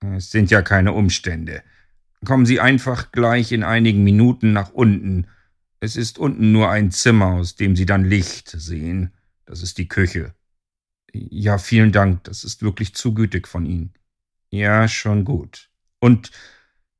Es 0.00 0.30
sind 0.30 0.50
ja 0.50 0.62
keine 0.62 0.92
Umstände. 0.92 1.62
Kommen 2.24 2.46
Sie 2.46 2.60
einfach 2.60 3.12
gleich 3.12 3.52
in 3.52 3.62
einigen 3.62 4.02
Minuten 4.02 4.52
nach 4.52 4.70
unten. 4.70 5.28
Es 5.80 5.96
ist 5.96 6.18
unten 6.18 6.50
nur 6.50 6.70
ein 6.70 6.90
Zimmer, 6.90 7.34
aus 7.34 7.54
dem 7.54 7.76
Sie 7.76 7.86
dann 7.86 8.04
Licht 8.04 8.48
sehen. 8.48 9.12
Das 9.46 9.62
ist 9.62 9.78
die 9.78 9.88
Küche. 9.88 10.34
Ja, 11.12 11.58
vielen 11.58 11.92
Dank, 11.92 12.24
das 12.24 12.44
ist 12.44 12.62
wirklich 12.62 12.94
zu 12.94 13.14
gütig 13.14 13.46
von 13.46 13.64
Ihnen. 13.64 13.94
Ja, 14.50 14.88
schon 14.88 15.24
gut. 15.24 15.70
Und 16.00 16.30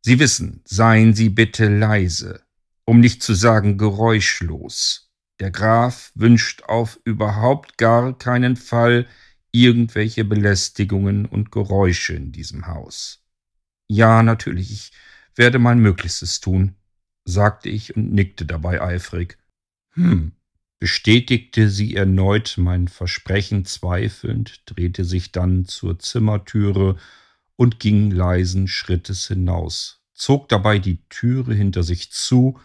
Sie 0.02 0.18
wissen, 0.18 0.62
seien 0.64 1.14
Sie 1.14 1.28
bitte 1.28 1.68
leise, 1.68 2.42
um 2.85 3.00
nicht 3.00 3.23
zu 3.23 3.35
sagen 3.35 3.78
geräuschlos. 3.78 5.07
Der 5.40 5.50
Graf 5.50 6.11
wünscht 6.14 6.64
auf 6.64 6.99
überhaupt 7.04 7.78
gar 7.78 8.16
keinen 8.18 8.57
Fall 8.57 9.07
irgendwelche 9.52 10.25
Belästigungen 10.25 11.26
und 11.26 11.52
Geräusche 11.52 12.14
in 12.14 12.33
diesem 12.33 12.66
Haus. 12.66 13.25
Ja, 13.87 14.23
natürlich, 14.23 14.73
ich 14.73 14.92
werde 15.35 15.59
mein 15.59 15.78
Möglichstes 15.78 16.40
tun, 16.40 16.75
sagte 17.25 17.68
ich 17.68 17.97
und 17.97 18.12
nickte 18.12 18.45
dabei 18.45 18.83
eifrig. 18.83 19.38
Hm, 19.92 20.33
bestätigte 20.80 21.71
sie 21.71 21.95
erneut 21.95 22.57
mein 22.59 22.88
Versprechen 22.88 23.64
zweifelnd, 23.64 24.62
drehte 24.66 25.04
sich 25.04 25.33
dann 25.33 25.64
zur 25.64 25.99
Zimmertüre 25.99 26.97
und 27.57 27.80
ging 27.80 28.11
leisen 28.11 28.68
Schrittes 28.68 29.28
hinaus, 29.28 30.02
zog 30.14 30.49
dabei 30.49 30.78
die 30.78 31.02
Türe 31.09 31.54
hinter 31.54 31.83
sich 31.83 32.12
zu, 32.12 32.61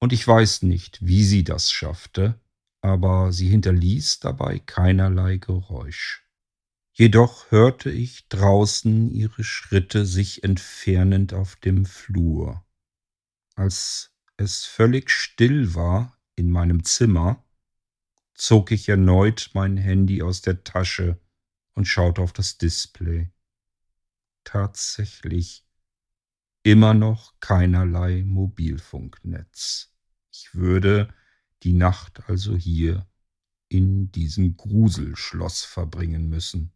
und 0.00 0.12
ich 0.12 0.26
weiß 0.26 0.62
nicht, 0.62 0.98
wie 1.04 1.24
sie 1.24 1.44
das 1.44 1.70
schaffte, 1.70 2.40
aber 2.80 3.32
sie 3.32 3.48
hinterließ 3.48 4.20
dabei 4.20 4.58
keinerlei 4.58 5.38
Geräusch. 5.38 6.24
Jedoch 6.92 7.50
hörte 7.50 7.90
ich 7.90 8.28
draußen 8.28 9.10
ihre 9.10 9.44
Schritte 9.44 10.04
sich 10.04 10.42
entfernend 10.44 11.32
auf 11.32 11.56
dem 11.56 11.84
Flur. 11.84 12.64
Als 13.54 14.12
es 14.36 14.64
völlig 14.64 15.10
still 15.10 15.74
war 15.74 16.18
in 16.34 16.50
meinem 16.50 16.84
Zimmer, 16.84 17.44
zog 18.34 18.70
ich 18.70 18.88
erneut 18.88 19.50
mein 19.54 19.76
Handy 19.76 20.22
aus 20.22 20.42
der 20.42 20.64
Tasche 20.64 21.20
und 21.74 21.86
schaute 21.86 22.22
auf 22.22 22.32
das 22.32 22.58
Display 22.58 23.30
tatsächlich 24.48 25.67
immer 26.70 26.92
noch 26.92 27.32
keinerlei 27.40 28.22
Mobilfunknetz. 28.26 29.94
Ich 30.30 30.54
würde 30.54 31.08
die 31.62 31.72
Nacht 31.72 32.28
also 32.28 32.56
hier 32.56 33.06
in 33.68 34.12
diesem 34.12 34.56
Gruselschloss 34.56 35.64
verbringen 35.64 36.28
müssen. 36.28 36.72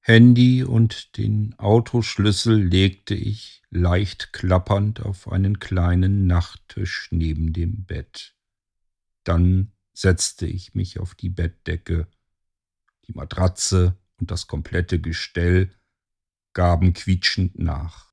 Handy 0.00 0.62
und 0.62 1.16
den 1.16 1.58
Autoschlüssel 1.58 2.62
legte 2.62 3.14
ich 3.14 3.62
leicht 3.70 4.32
klappernd 4.32 5.00
auf 5.00 5.30
einen 5.30 5.58
kleinen 5.58 6.26
Nachttisch 6.28 7.08
neben 7.10 7.52
dem 7.52 7.84
Bett. 7.84 8.36
Dann 9.24 9.72
setzte 9.92 10.46
ich 10.46 10.74
mich 10.74 11.00
auf 11.00 11.16
die 11.16 11.28
Bettdecke. 11.28 12.06
Die 13.06 13.12
Matratze 13.12 13.96
und 14.18 14.30
das 14.30 14.46
komplette 14.46 15.00
Gestell 15.00 15.74
gaben 16.52 16.92
quietschend 16.92 17.58
nach. 17.58 18.11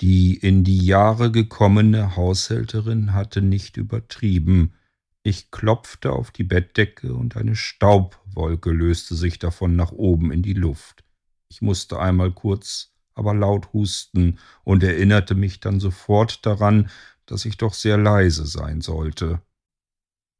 Die 0.00 0.36
in 0.36 0.62
die 0.62 0.84
Jahre 0.84 1.32
gekommene 1.32 2.16
Haushälterin 2.16 3.14
hatte 3.14 3.40
nicht 3.40 3.78
übertrieben. 3.78 4.74
Ich 5.22 5.50
klopfte 5.50 6.12
auf 6.12 6.30
die 6.30 6.44
Bettdecke 6.44 7.14
und 7.14 7.36
eine 7.36 7.56
Staubwolke 7.56 8.70
löste 8.70 9.14
sich 9.14 9.38
davon 9.38 9.74
nach 9.74 9.92
oben 9.92 10.32
in 10.32 10.42
die 10.42 10.52
Luft. 10.52 11.02
Ich 11.48 11.62
musste 11.62 11.98
einmal 11.98 12.32
kurz, 12.32 12.92
aber 13.14 13.32
laut 13.34 13.72
husten 13.72 14.38
und 14.64 14.82
erinnerte 14.82 15.34
mich 15.34 15.60
dann 15.60 15.80
sofort 15.80 16.44
daran, 16.44 16.90
dass 17.24 17.44
ich 17.44 17.56
doch 17.56 17.74
sehr 17.74 17.96
leise 17.96 18.46
sein 18.46 18.82
sollte. 18.82 19.40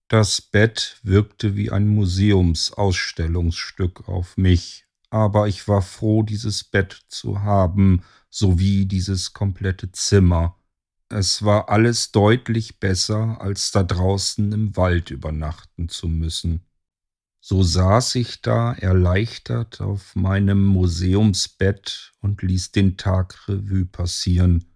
Das 0.09 0.41
Bett 0.41 1.01
wirkte 1.03 1.57
wie 1.57 1.73
ein 1.73 1.89
Museumsausstellungsstück 1.89 4.09
auf 4.09 4.37
mich, 4.37 4.86
aber 5.17 5.49
ich 5.49 5.67
war 5.67 5.81
froh, 5.81 6.23
dieses 6.23 6.63
Bett 6.63 7.05
zu 7.09 7.41
haben, 7.43 8.03
sowie 8.29 8.85
dieses 8.85 9.33
komplette 9.33 9.91
Zimmer. 9.91 10.59
Es 11.09 11.43
war 11.43 11.71
alles 11.71 12.13
deutlich 12.13 12.81
besser, 12.81 13.41
als 13.41 13.71
da 13.71 13.83
draußen 13.83 14.53
im 14.53 14.77
Wald 14.77 15.11
übernachten 15.11 15.89
zu 15.89 16.07
müssen. 16.07 16.67
So 17.41 17.63
saß 17.63 18.17
ich 18.17 18.43
da 18.43 18.75
erleichtert 18.75 19.81
auf 19.81 20.15
meinem 20.17 20.67
Museumsbett 20.67 22.13
und 22.21 22.43
ließ 22.43 22.73
den 22.73 22.99
Tag 22.99 23.49
Revue 23.49 23.87
passieren. 23.87 24.67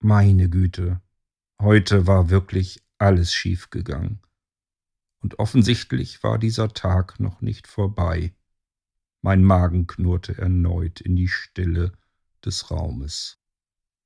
Meine 0.00 0.48
Güte, 0.48 1.00
heute 1.60 2.08
war 2.08 2.30
wirklich 2.30 2.82
alles 2.98 3.32
schiefgegangen. 3.32 4.22
Und 5.20 5.38
offensichtlich 5.38 6.24
war 6.24 6.38
dieser 6.38 6.72
Tag 6.72 7.20
noch 7.20 7.40
nicht 7.42 7.68
vorbei. 7.68 8.34
Mein 9.22 9.42
Magen 9.42 9.86
knurrte 9.86 10.38
erneut 10.38 11.00
in 11.00 11.16
die 11.16 11.28
Stille 11.28 11.92
des 12.44 12.70
Raumes. 12.70 13.38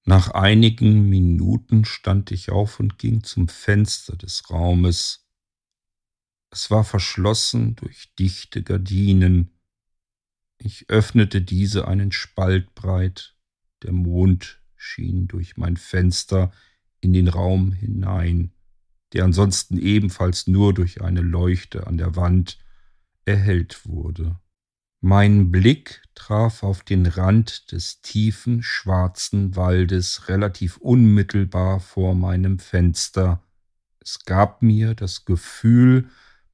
Nach 0.04 0.30
einigen 0.30 1.08
Minuten 1.08 1.84
stand 1.84 2.30
ich 2.30 2.50
auf 2.50 2.80
und 2.80 2.98
ging 2.98 3.22
zum 3.22 3.48
Fenster 3.48 4.16
des 4.16 4.50
Raumes. 4.50 5.26
Es 6.50 6.70
war 6.70 6.84
verschlossen 6.84 7.76
durch 7.76 8.14
dichte 8.18 8.62
Gardinen. 8.62 9.50
Ich 10.58 10.88
öffnete 10.88 11.42
diese 11.42 11.86
einen 11.86 12.12
Spalt 12.12 12.74
breit. 12.74 13.36
Der 13.82 13.92
Mond 13.92 14.60
schien 14.76 15.28
durch 15.28 15.56
mein 15.56 15.76
Fenster 15.76 16.50
in 17.00 17.12
den 17.12 17.28
Raum 17.28 17.72
hinein, 17.72 18.52
der 19.12 19.24
ansonsten 19.24 19.78
ebenfalls 19.78 20.46
nur 20.46 20.74
durch 20.74 21.02
eine 21.02 21.20
Leuchte 21.20 21.86
an 21.86 21.98
der 21.98 22.16
Wand 22.16 22.58
erhellt 23.24 23.86
wurde. 23.86 24.40
Mein 25.02 25.50
Blick 25.50 26.02
traf 26.14 26.62
auf 26.62 26.82
den 26.82 27.06
Rand 27.06 27.72
des 27.72 28.02
tiefen, 28.02 28.62
schwarzen 28.62 29.56
Waldes 29.56 30.28
relativ 30.28 30.76
unmittelbar 30.76 31.80
vor 31.80 32.14
meinem 32.14 32.58
Fenster. 32.58 33.42
Es 34.00 34.26
gab 34.26 34.60
mir 34.60 34.94
das 34.94 35.24
Gefühl, 35.24 36.10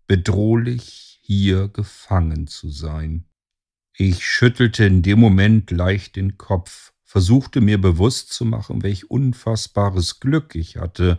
bedrohlich 0.07 1.19
hier 1.23 1.67
gefangen 1.67 2.47
zu 2.47 2.71
sein. 2.71 3.25
Ich 3.97 4.25
schüttelte 4.25 4.85
in 4.85 5.03
dem 5.03 5.19
Moment 5.19 5.73
leicht 5.73 6.15
den 6.15 6.39
Kopf, 6.39 6.93
versuchte 7.03 7.61
mir 7.61 7.81
bewusst 7.81 8.33
zu 8.33 8.45
machen, 8.45 8.85
welch 8.85 9.11
unfassbares 9.11 10.21
Glück 10.21 10.55
ich 10.55 10.77
hatte, 10.77 11.19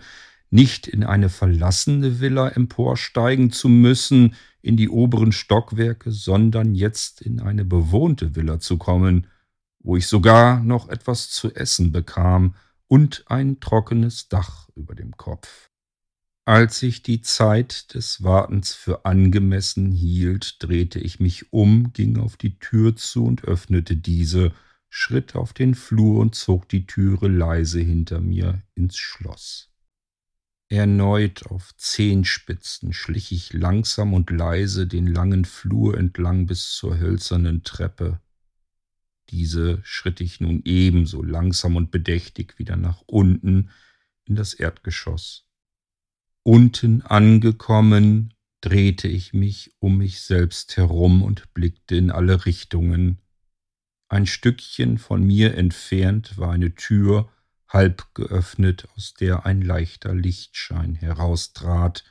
nicht 0.49 0.87
in 0.87 1.03
eine 1.03 1.27
verlassene 1.27 2.21
Villa 2.21 2.47
emporsteigen 2.47 3.51
zu 3.51 3.67
müssen, 3.67 4.35
in 4.67 4.77
die 4.77 4.89
oberen 4.89 5.31
Stockwerke, 5.31 6.11
sondern 6.11 6.75
jetzt 6.75 7.21
in 7.21 7.39
eine 7.39 7.63
bewohnte 7.63 8.35
Villa 8.35 8.59
zu 8.59 8.77
kommen, 8.77 9.27
wo 9.79 9.95
ich 9.95 10.07
sogar 10.07 10.59
noch 10.61 10.89
etwas 10.89 11.29
zu 11.29 11.55
essen 11.55 11.91
bekam 11.91 12.55
und 12.87 13.23
ein 13.27 13.59
trockenes 13.59 14.27
Dach 14.27 14.67
über 14.75 14.93
dem 14.93 15.15
Kopf. 15.15 15.69
Als 16.45 16.83
ich 16.83 17.03
die 17.03 17.21
Zeit 17.21 17.93
des 17.93 18.23
Wartens 18.23 18.73
für 18.73 19.05
angemessen 19.05 19.91
hielt, 19.91 20.63
drehte 20.63 20.99
ich 20.99 21.19
mich 21.19 21.51
um, 21.51 21.91
ging 21.93 22.17
auf 22.17 22.37
die 22.37 22.59
Tür 22.59 22.95
zu 22.95 23.25
und 23.25 23.43
öffnete 23.43 23.95
diese, 23.95 24.53
schritt 24.89 25.35
auf 25.35 25.53
den 25.53 25.75
Flur 25.75 26.19
und 26.19 26.35
zog 26.35 26.67
die 26.69 26.87
Türe 26.87 27.27
leise 27.27 27.79
hinter 27.79 28.19
mir 28.19 28.61
ins 28.75 28.97
Schloss. 28.97 29.69
Erneut 30.69 31.45
auf 31.47 31.75
Zehenspitzen 31.77 32.91
schlich 32.91 33.31
ich 33.31 33.53
langsam 33.53 34.13
und 34.13 34.29
leise 34.29 34.85
den 34.85 35.07
langen 35.07 35.45
Flur 35.45 35.97
entlang 35.97 36.45
bis 36.45 36.71
zur 36.71 36.99
hölzernen 36.99 37.63
Treppe. 37.63 38.19
Diese 39.29 39.79
schritt 39.83 40.19
ich 40.19 40.41
nun 40.41 40.61
ebenso 40.65 41.23
langsam 41.23 41.77
und 41.77 41.91
bedächtig 41.91 42.59
wieder 42.59 42.75
nach 42.75 43.01
unten 43.05 43.69
in 44.25 44.35
das 44.35 44.53
Erdgeschoss. 44.53 45.45
Unten 46.43 47.01
angekommen, 47.01 48.33
drehte 48.61 49.07
ich 49.07 49.33
mich 49.33 49.71
um 49.79 49.97
mich 49.97 50.21
selbst 50.21 50.77
herum 50.77 51.21
und 51.21 51.53
blickte 51.53 51.95
in 51.95 52.11
alle 52.11 52.45
Richtungen. 52.45 53.19
Ein 54.09 54.25
Stückchen 54.25 54.97
von 54.97 55.23
mir 55.23 55.55
entfernt 55.55 56.37
war 56.37 56.51
eine 56.51 56.73
Tür, 56.75 57.29
halb 57.67 58.13
geöffnet, 58.13 58.87
aus 58.95 59.13
der 59.13 59.45
ein 59.45 59.61
leichter 59.61 60.13
Lichtschein 60.13 60.95
heraustrat, 60.95 62.03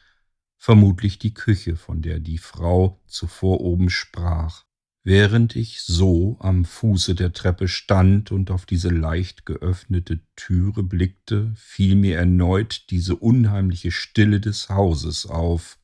vermutlich 0.57 1.19
die 1.19 1.35
Küche, 1.35 1.77
von 1.77 2.03
der 2.03 2.19
die 2.19 2.39
Frau 2.39 3.01
zuvor 3.07 3.61
oben 3.61 3.91
sprach. 3.91 4.65
Während 5.09 5.55
ich 5.55 5.83
so 5.83 6.37
am 6.41 6.65
Fuße 6.65 7.15
der 7.15 7.33
Treppe 7.33 7.69
stand 7.69 8.33
und 8.33 8.51
auf 8.51 8.67
diese 8.67 8.89
leicht 8.89 9.47
geöffnete 9.47 10.19
Türe 10.35 10.83
blickte, 10.83 11.53
fiel 11.55 11.95
mir 11.95 12.19
erneut 12.19 12.91
diese 12.91 13.15
unheimliche 13.15 13.93
Stille 13.93 14.41
des 14.41 14.69
Hauses 14.69 15.27
auf. 15.27 15.79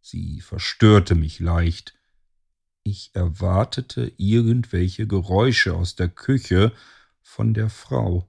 Sie 0.00 0.40
verstörte 0.40 1.16
mich 1.16 1.40
leicht. 1.40 1.98
Ich 2.84 3.10
erwartete 3.12 4.12
irgendwelche 4.18 5.08
Geräusche 5.08 5.74
aus 5.74 5.96
der 5.96 6.08
Küche 6.08 6.72
von 7.20 7.54
der 7.54 7.68
Frau. 7.70 8.28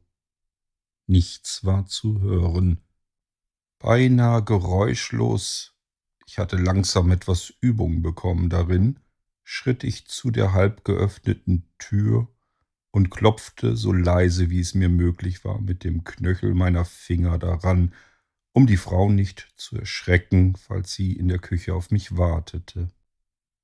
Nichts 1.10 1.66
war 1.66 1.88
zu 1.88 2.22
hören. 2.22 2.82
Beinahe 3.80 4.44
geräuschlos, 4.44 5.74
ich 6.28 6.38
hatte 6.38 6.56
langsam 6.56 7.10
etwas 7.10 7.52
Übung 7.62 8.04
bekommen 8.04 8.52
darin, 8.52 9.00
schritt 9.44 9.84
ich 9.84 10.06
zu 10.06 10.30
der 10.30 10.54
halb 10.54 10.86
geöffneten 10.86 11.68
Tür 11.80 12.28
und 12.92 13.10
klopfte 13.10 13.76
so 13.76 13.92
leise, 13.92 14.52
wie 14.52 14.60
es 14.60 14.76
mir 14.76 14.90
möglich 14.90 15.44
war, 15.44 15.60
mit 15.60 15.84
dem 15.84 16.04
Knöchel 16.04 16.54
meiner 16.54 16.86
Finger 16.86 17.40
daran, 17.40 17.96
um 18.52 18.68
die 18.68 18.78
Frau 18.78 19.10
nicht 19.10 19.52
zu 19.56 19.78
erschrecken, 19.78 20.56
falls 20.58 20.94
sie 20.94 21.14
in 21.14 21.28
der 21.28 21.40
Küche 21.40 21.74
auf 21.74 21.90
mich 21.90 22.18
wartete. 22.18 22.92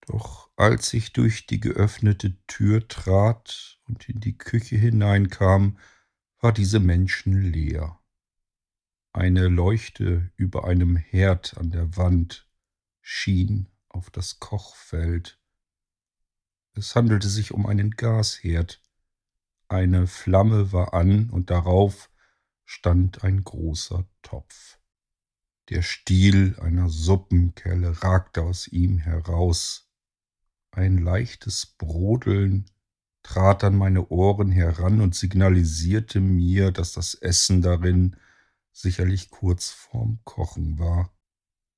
Doch 0.08 0.50
als 0.56 0.92
ich 0.96 1.14
durch 1.14 1.46
die 1.46 1.60
geöffnete 1.60 2.44
Tür 2.48 2.88
trat 2.88 3.78
und 3.88 4.10
in 4.10 4.20
die 4.20 4.36
Küche 4.36 4.78
hineinkam, 4.78 5.78
war 6.40 6.52
diese 6.54 6.80
Menschen 6.80 7.42
leer. 7.52 8.00
Eine 9.14 9.48
Leuchte 9.48 10.32
über 10.36 10.66
einem 10.66 10.98
Herd 10.98 11.58
an 11.58 11.72
der 11.72 11.96
Wand 11.98 12.48
schien 13.02 13.70
auf 13.90 14.10
das 14.10 14.40
Kochfeld, 14.40 15.40
es 16.78 16.94
handelte 16.94 17.30
sich 17.30 17.54
um 17.54 17.66
einen 17.66 17.92
Gasherd. 17.92 18.82
Eine 19.70 20.08
Flamme 20.08 20.74
war 20.74 20.94
an 20.94 21.30
und 21.30 21.50
darauf 21.50 22.10
stand 22.66 23.24
ein 23.24 23.46
großer 23.46 24.06
Topf. 24.22 24.78
Der 25.70 25.82
Stiel 25.82 26.60
einer 26.60 26.90
Suppenkelle 26.90 28.04
ragte 28.04 28.44
aus 28.44 28.68
ihm 28.68 28.98
heraus. 28.98 29.90
Ein 30.72 30.98
leichtes 30.98 31.66
Brodeln 31.66 32.66
trat 33.26 33.64
an 33.64 33.76
meine 33.76 34.10
Ohren 34.10 34.52
heran 34.52 35.02
und 35.02 35.16
signalisierte 35.16 36.22
mir, 36.22 36.72
dass 36.72 36.92
das 36.92 37.16
Essen 37.16 37.64
darin 37.64 38.18
sicherlich 38.72 39.32
kurz 39.32 39.72
vorm 39.72 40.20
Kochen 40.26 40.78
war. 40.78 41.12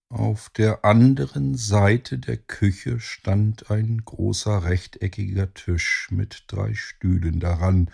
Auf 0.10 0.50
der 0.50 0.84
anderen 0.84 1.56
Seite 1.56 2.20
der 2.20 2.36
Küche 2.36 3.00
stand 3.00 3.72
ein 3.72 4.04
großer 4.04 4.66
rechteckiger 4.66 5.54
Tisch 5.54 6.10
mit 6.12 6.44
drei 6.48 6.74
Stühlen 6.74 7.40
daran. 7.40 7.92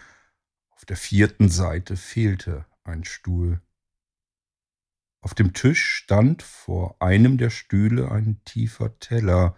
Auf 0.72 0.86
der 0.86 0.98
vierten 0.98 1.50
Seite 1.50 1.96
fehlte 1.96 2.66
ein 2.84 3.04
Stuhl. 3.04 3.62
Auf 5.22 5.36
dem 5.36 5.54
Tisch 5.54 5.84
stand 5.84 6.42
vor 6.42 7.00
einem 7.00 7.38
der 7.38 7.52
Stühle 7.52 8.10
ein 8.10 8.44
tiefer 8.46 8.98
Teller, 8.98 9.56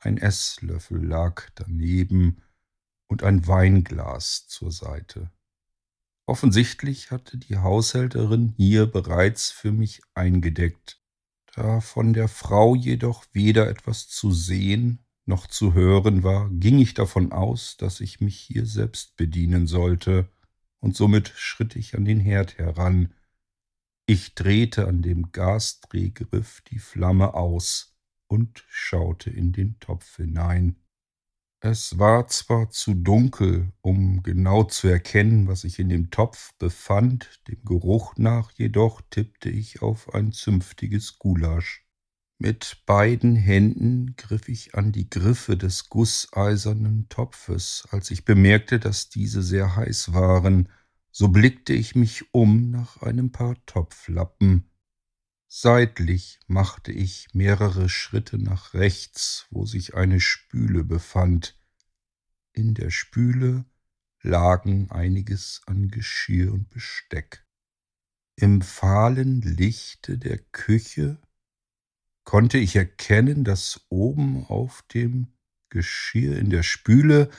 ein 0.00 0.18
Esslöffel 0.18 1.04
lag 1.04 1.48
daneben 1.54 2.42
und 3.08 3.22
ein 3.22 3.46
Weinglas 3.46 4.46
zur 4.46 4.70
Seite. 4.70 5.30
Offensichtlich 6.26 7.10
hatte 7.10 7.38
die 7.38 7.56
Haushälterin 7.56 8.52
hier 8.56 8.86
bereits 8.86 9.50
für 9.50 9.72
mich 9.72 10.02
eingedeckt. 10.14 11.00
Da 11.54 11.80
von 11.80 12.12
der 12.12 12.28
Frau 12.28 12.74
jedoch 12.74 13.24
weder 13.32 13.68
etwas 13.68 14.08
zu 14.08 14.30
sehen 14.30 15.00
noch 15.24 15.46
zu 15.46 15.74
hören 15.74 16.22
war, 16.22 16.48
ging 16.50 16.78
ich 16.78 16.94
davon 16.94 17.32
aus, 17.32 17.76
dass 17.76 18.00
ich 18.00 18.20
mich 18.20 18.38
hier 18.38 18.66
selbst 18.66 19.16
bedienen 19.16 19.66
sollte, 19.66 20.28
und 20.80 20.96
somit 20.96 21.28
schritt 21.36 21.76
ich 21.76 21.96
an 21.96 22.04
den 22.04 22.20
Herd 22.20 22.56
heran. 22.58 23.12
Ich 24.06 24.34
drehte 24.34 24.86
an 24.86 25.02
dem 25.02 25.32
Gasdrehgriff 25.32 26.62
die 26.70 26.78
Flamme 26.78 27.34
aus 27.34 27.96
und 28.26 28.64
schaute 28.68 29.28
in 29.30 29.52
den 29.52 29.78
Topf 29.80 30.16
hinein. 30.16 30.76
Es 31.60 31.98
war 31.98 32.28
zwar 32.28 32.70
zu 32.70 32.94
dunkel, 32.94 33.72
um 33.80 34.22
genau 34.22 34.62
zu 34.62 34.86
erkennen, 34.86 35.48
was 35.48 35.62
sich 35.62 35.80
in 35.80 35.88
dem 35.88 36.10
Topf 36.10 36.52
befand, 36.58 37.40
dem 37.48 37.64
Geruch 37.64 38.14
nach 38.16 38.52
jedoch 38.52 39.00
tippte 39.10 39.50
ich 39.50 39.82
auf 39.82 40.14
ein 40.14 40.30
zünftiges 40.30 41.18
Gulasch. 41.18 41.84
Mit 42.38 42.84
beiden 42.86 43.34
Händen 43.34 44.14
griff 44.14 44.48
ich 44.48 44.76
an 44.76 44.92
die 44.92 45.10
Griffe 45.10 45.56
des 45.56 45.88
gusseisernen 45.88 47.08
Topfes, 47.08 47.88
als 47.90 48.12
ich 48.12 48.24
bemerkte, 48.24 48.78
dass 48.78 49.08
diese 49.08 49.42
sehr 49.42 49.74
heiß 49.74 50.12
waren, 50.12 50.68
so 51.10 51.26
blickte 51.26 51.72
ich 51.72 51.96
mich 51.96 52.32
um 52.32 52.70
nach 52.70 53.02
einem 53.02 53.32
paar 53.32 53.56
Topflappen. 53.66 54.70
Seitlich 55.50 56.40
machte 56.46 56.92
ich 56.92 57.28
mehrere 57.32 57.88
Schritte 57.88 58.36
nach 58.36 58.74
rechts, 58.74 59.46
wo 59.48 59.64
sich 59.64 59.94
eine 59.94 60.20
Spüle 60.20 60.84
befand. 60.84 61.58
In 62.52 62.74
der 62.74 62.90
Spüle 62.90 63.64
lagen 64.20 64.90
einiges 64.90 65.62
an 65.64 65.88
Geschirr 65.88 66.52
und 66.52 66.68
Besteck. 66.68 67.46
Im 68.36 68.60
fahlen 68.60 69.40
Lichte 69.40 70.18
der 70.18 70.36
Küche 70.36 71.18
konnte 72.24 72.58
ich 72.58 72.76
erkennen, 72.76 73.42
dass 73.42 73.86
oben 73.88 74.44
auf 74.44 74.82
dem 74.92 75.32
Geschirr 75.70 76.38
in 76.38 76.50
der 76.50 76.62
Spüle 76.62 77.30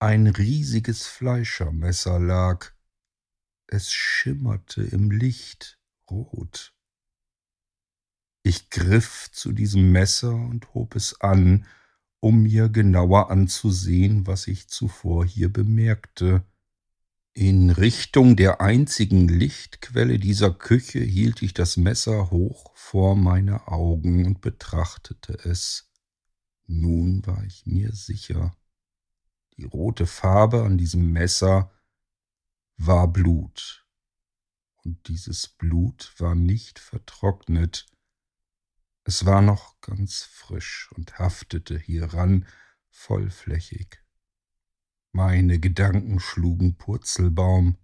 ein 0.00 0.26
riesiges 0.26 1.06
Fleischermesser 1.06 2.18
lag. 2.18 2.72
Es 3.68 3.92
schimmerte 3.92 4.82
im 4.82 5.12
Licht 5.12 5.78
rot. 6.10 6.74
Ich 8.42 8.70
griff 8.70 9.30
zu 9.32 9.52
diesem 9.52 9.92
Messer 9.92 10.34
und 10.34 10.72
hob 10.74 10.96
es 10.96 11.20
an, 11.20 11.66
um 12.20 12.42
mir 12.42 12.68
genauer 12.68 13.30
anzusehen, 13.30 14.26
was 14.26 14.48
ich 14.48 14.68
zuvor 14.68 15.24
hier 15.24 15.52
bemerkte. 15.52 16.44
In 17.34 17.70
Richtung 17.70 18.34
der 18.34 18.60
einzigen 18.60 19.28
Lichtquelle 19.28 20.18
dieser 20.18 20.52
Küche 20.52 20.98
hielt 20.98 21.42
ich 21.42 21.54
das 21.54 21.76
Messer 21.76 22.30
hoch 22.30 22.72
vor 22.74 23.14
meine 23.14 23.68
Augen 23.68 24.26
und 24.26 24.40
betrachtete 24.40 25.34
es. 25.44 25.92
Nun 26.66 27.24
war 27.26 27.44
ich 27.44 27.64
mir 27.66 27.92
sicher. 27.92 28.56
Die 29.56 29.64
rote 29.64 30.06
Farbe 30.06 30.64
an 30.64 30.78
diesem 30.78 31.12
Messer 31.12 31.70
war 32.76 33.08
Blut. 33.08 33.86
Und 34.84 35.08
dieses 35.08 35.48
Blut 35.48 36.14
war 36.18 36.34
nicht 36.34 36.78
vertrocknet, 36.78 37.86
es 39.08 39.24
war 39.24 39.40
noch 39.40 39.80
ganz 39.80 40.24
frisch 40.24 40.90
und 40.94 41.18
haftete 41.18 41.78
hieran 41.78 42.44
vollflächig. 42.90 44.04
Meine 45.12 45.58
Gedanken 45.58 46.20
schlugen 46.20 46.76
Purzelbaum. 46.76 47.78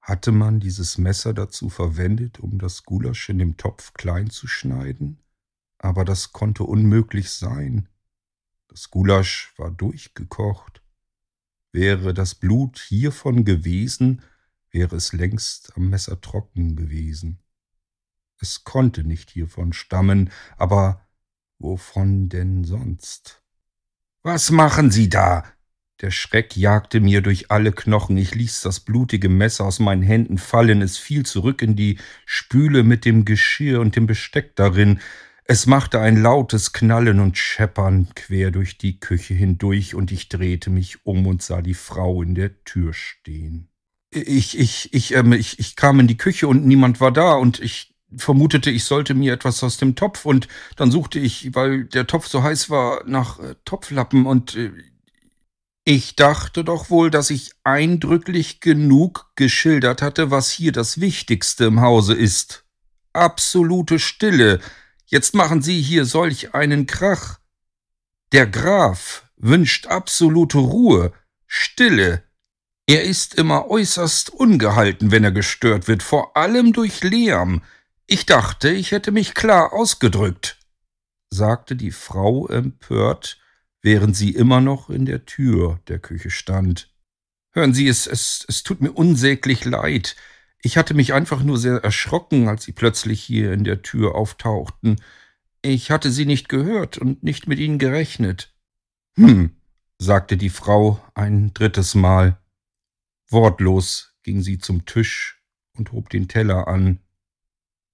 Hatte 0.00 0.30
man 0.30 0.60
dieses 0.60 0.96
Messer 0.96 1.34
dazu 1.34 1.70
verwendet, 1.70 2.38
um 2.38 2.60
das 2.60 2.84
Gulasch 2.84 3.30
in 3.30 3.40
dem 3.40 3.56
Topf 3.56 3.94
klein 3.94 4.30
zu 4.30 4.46
schneiden? 4.46 5.18
Aber 5.78 6.04
das 6.04 6.30
konnte 6.30 6.62
unmöglich 6.62 7.30
sein. 7.30 7.88
Das 8.68 8.92
Gulasch 8.92 9.54
war 9.56 9.72
durchgekocht. 9.72 10.84
Wäre 11.72 12.14
das 12.14 12.36
Blut 12.36 12.78
hiervon 12.78 13.44
gewesen, 13.44 14.22
wäre 14.70 14.94
es 14.94 15.12
längst 15.12 15.76
am 15.76 15.90
Messer 15.90 16.20
trocken 16.20 16.76
gewesen. 16.76 17.42
Es 18.40 18.64
konnte 18.64 19.04
nicht 19.04 19.30
hiervon 19.30 19.72
stammen, 19.72 20.30
aber 20.56 21.06
wovon 21.58 22.28
denn 22.28 22.64
sonst? 22.64 23.42
Was 24.22 24.50
machen 24.50 24.90
Sie 24.90 25.08
da? 25.08 25.44
Der 26.02 26.10
Schreck 26.10 26.56
jagte 26.56 27.00
mir 27.00 27.22
durch 27.22 27.50
alle 27.50 27.72
Knochen. 27.72 28.18
Ich 28.18 28.34
ließ 28.34 28.60
das 28.60 28.80
blutige 28.80 29.30
Messer 29.30 29.64
aus 29.64 29.78
meinen 29.78 30.02
Händen 30.02 30.36
fallen. 30.36 30.82
Es 30.82 30.98
fiel 30.98 31.24
zurück 31.24 31.62
in 31.62 31.74
die 31.74 31.98
Spüle 32.26 32.82
mit 32.82 33.06
dem 33.06 33.24
Geschirr 33.24 33.80
und 33.80 33.96
dem 33.96 34.06
Besteck 34.06 34.56
darin. 34.56 35.00
Es 35.44 35.66
machte 35.66 36.00
ein 36.00 36.16
lautes 36.16 36.72
Knallen 36.72 37.20
und 37.20 37.38
Scheppern 37.38 38.08
quer 38.14 38.50
durch 38.50 38.78
die 38.78 39.00
Küche 39.00 39.32
hindurch, 39.32 39.94
und 39.94 40.12
ich 40.12 40.28
drehte 40.28 40.70
mich 40.70 41.06
um 41.06 41.26
und 41.26 41.40
sah 41.40 41.62
die 41.62 41.74
Frau 41.74 42.20
in 42.20 42.34
der 42.34 42.64
Tür 42.64 42.92
stehen. 42.92 43.68
Ich, 44.10 44.58
ich, 44.58 44.92
ich, 44.92 45.14
ähm, 45.14 45.32
ich, 45.32 45.58
ich 45.58 45.76
kam 45.76 46.00
in 46.00 46.08
die 46.08 46.16
Küche 46.16 46.48
und 46.48 46.66
niemand 46.66 47.00
war 47.00 47.12
da, 47.12 47.34
und 47.34 47.60
ich 47.60 47.95
vermutete, 48.14 48.70
ich 48.70 48.84
sollte 48.84 49.14
mir 49.14 49.32
etwas 49.32 49.62
aus 49.64 49.76
dem 49.78 49.94
Topf, 49.94 50.24
und 50.24 50.48
dann 50.76 50.90
suchte 50.90 51.18
ich, 51.18 51.54
weil 51.54 51.84
der 51.84 52.06
Topf 52.06 52.26
so 52.28 52.42
heiß 52.42 52.70
war, 52.70 53.02
nach 53.06 53.38
äh, 53.40 53.54
Topflappen, 53.64 54.26
und 54.26 54.56
äh, 54.56 54.72
ich 55.84 56.16
dachte 56.16 56.64
doch 56.64 56.90
wohl, 56.90 57.10
dass 57.10 57.30
ich 57.30 57.52
eindrücklich 57.62 58.60
genug 58.60 59.30
geschildert 59.36 60.02
hatte, 60.02 60.30
was 60.30 60.50
hier 60.50 60.72
das 60.72 61.00
Wichtigste 61.00 61.66
im 61.66 61.80
Hause 61.80 62.14
ist. 62.14 62.64
Absolute 63.12 63.98
Stille, 63.98 64.60
Jetzt 65.08 65.34
machen 65.34 65.62
Sie 65.62 65.80
hier 65.80 66.04
solch 66.04 66.54
einen 66.54 66.86
Krach. 66.86 67.38
Der 68.32 68.46
Graf 68.46 69.24
wünscht 69.36 69.86
absolute 69.86 70.58
Ruhe, 70.58 71.12
Stille. 71.46 72.24
Er 72.88 73.04
ist 73.04 73.36
immer 73.36 73.68
äußerst 73.68 74.30
ungehalten, 74.30 75.12
wenn 75.12 75.22
er 75.22 75.30
gestört 75.30 75.86
wird, 75.86 76.02
vor 76.02 76.36
allem 76.36 76.72
durch 76.72 77.04
Lärm. 77.04 77.62
Ich 78.06 78.26
dachte, 78.26 78.70
ich 78.70 78.92
hätte 78.92 79.10
mich 79.10 79.34
klar 79.34 79.72
ausgedrückt, 79.72 80.58
sagte 81.30 81.74
die 81.74 81.90
Frau 81.90 82.46
empört, 82.46 83.38
während 83.82 84.16
sie 84.16 84.30
immer 84.30 84.60
noch 84.60 84.90
in 84.90 85.06
der 85.06 85.26
Tür 85.26 85.80
der 85.88 85.98
Küche 85.98 86.30
stand. 86.30 86.92
Hören 87.52 87.72
Sie, 87.72 87.88
es, 87.88 88.06
es, 88.06 88.44
es 88.48 88.62
tut 88.62 88.82
mir 88.82 88.92
unsäglich 88.92 89.64
leid. 89.64 90.14
Ich 90.60 90.76
hatte 90.76 90.92
mich 90.92 91.14
einfach 91.14 91.42
nur 91.42 91.58
sehr 91.58 91.82
erschrocken, 91.82 92.48
als 92.48 92.64
Sie 92.64 92.72
plötzlich 92.72 93.22
hier 93.22 93.52
in 93.52 93.64
der 93.64 93.82
Tür 93.82 94.14
auftauchten. 94.14 95.00
Ich 95.62 95.90
hatte 95.90 96.10
Sie 96.10 96.26
nicht 96.26 96.48
gehört 96.48 96.98
und 96.98 97.22
nicht 97.22 97.48
mit 97.48 97.58
Ihnen 97.58 97.78
gerechnet. 97.78 98.54
Hm, 99.16 99.56
sagte 99.98 100.36
die 100.36 100.50
Frau 100.50 101.02
ein 101.14 101.54
drittes 101.54 101.94
Mal. 101.94 102.38
Wortlos 103.30 104.14
ging 104.22 104.42
sie 104.42 104.58
zum 104.58 104.84
Tisch 104.84 105.42
und 105.72 105.92
hob 105.92 106.10
den 106.10 106.28
Teller 106.28 106.68
an. 106.68 107.00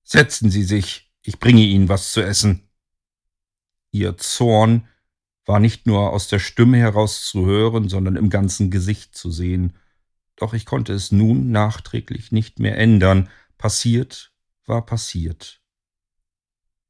Setzen 0.03 0.51
Sie 0.51 0.65
sich, 0.65 1.13
ich 1.23 1.39
bringe 1.39 1.63
Ihnen 1.63 1.89
was 1.89 2.13
zu 2.13 2.21
essen. 2.21 2.69
Ihr 3.91 4.17
Zorn 4.17 4.89
war 5.45 5.61
nicht 5.61 5.87
nur 5.87 6.13
aus 6.13 6.29
der 6.29 6.39
Stimme 6.39 6.79
heraus 6.79 7.25
zu 7.27 7.47
hören, 7.47 7.89
sondern 7.89 8.17
im 8.17 8.31
ganzen 8.31 8.71
Gesicht 8.71 9.17
zu 9.17 9.31
sehen 9.31 9.75
doch 10.43 10.55
ich 10.55 10.67
konnte 10.67 10.93
es 10.93 11.13
nun 11.13 11.53
nachträglich 11.53 12.33
nicht 12.33 12.59
mehr 12.59 12.77
ändern. 12.77 13.29
Passiert 13.59 14.33
war 14.67 14.85
passiert. 14.85 15.61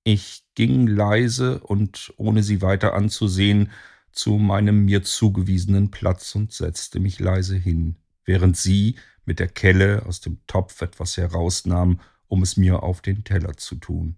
Ich 0.04 0.44
ging 0.54 0.86
leise 0.86 1.60
und 1.60 2.14
ohne 2.16 2.42
sie 2.42 2.62
weiter 2.62 2.94
anzusehen 2.94 3.70
zu 4.10 4.38
meinem 4.38 4.86
mir 4.86 5.02
zugewiesenen 5.02 5.90
Platz 5.90 6.34
und 6.34 6.52
setzte 6.52 6.98
mich 6.98 7.20
leise 7.20 7.56
hin, 7.56 7.96
während 8.24 8.56
sie 8.56 8.96
mit 9.26 9.38
der 9.38 9.48
Kelle 9.48 10.04
aus 10.06 10.20
dem 10.20 10.40
Topf 10.46 10.80
etwas 10.80 11.18
herausnahm, 11.18 12.00
um 12.32 12.42
es 12.42 12.56
mir 12.56 12.82
auf 12.82 13.00
den 13.00 13.24
Teller 13.24 13.56
zu 13.56 13.76
tun. 13.76 14.16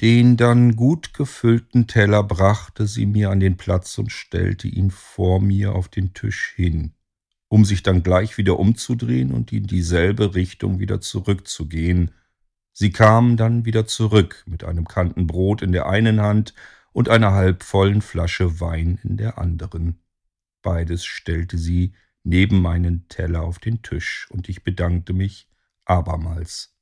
Den 0.00 0.36
dann 0.36 0.76
gut 0.76 1.14
gefüllten 1.14 1.86
Teller 1.86 2.22
brachte 2.22 2.86
sie 2.86 3.06
mir 3.06 3.30
an 3.30 3.40
den 3.40 3.56
Platz 3.56 3.98
und 3.98 4.12
stellte 4.12 4.68
ihn 4.68 4.90
vor 4.90 5.40
mir 5.40 5.74
auf 5.74 5.88
den 5.88 6.14
Tisch 6.14 6.52
hin 6.54 6.92
um 7.48 7.64
sich 7.64 7.82
dann 7.82 8.02
gleich 8.02 8.38
wieder 8.38 8.58
umzudrehen 8.58 9.32
und 9.32 9.52
in 9.52 9.66
dieselbe 9.66 10.34
Richtung 10.34 10.78
wieder 10.78 11.00
zurückzugehen. 11.00 12.10
Sie 12.72 12.90
kam 12.90 13.36
dann 13.36 13.64
wieder 13.64 13.86
zurück 13.86 14.42
mit 14.46 14.64
einem 14.64 14.86
Kanten 14.86 15.26
Brot 15.26 15.62
in 15.62 15.72
der 15.72 15.86
einen 15.86 16.20
Hand 16.20 16.54
und 16.92 17.08
einer 17.08 17.32
halbvollen 17.32 18.02
Flasche 18.02 18.60
Wein 18.60 18.98
in 19.04 19.16
der 19.16 19.38
anderen. 19.38 20.00
Beides 20.62 21.04
stellte 21.04 21.58
sie 21.58 21.94
neben 22.24 22.60
meinen 22.60 23.06
Teller 23.08 23.42
auf 23.42 23.60
den 23.60 23.82
Tisch, 23.82 24.26
und 24.30 24.48
ich 24.48 24.64
bedankte 24.64 25.12
mich 25.12 25.48
abermals. 25.84 26.75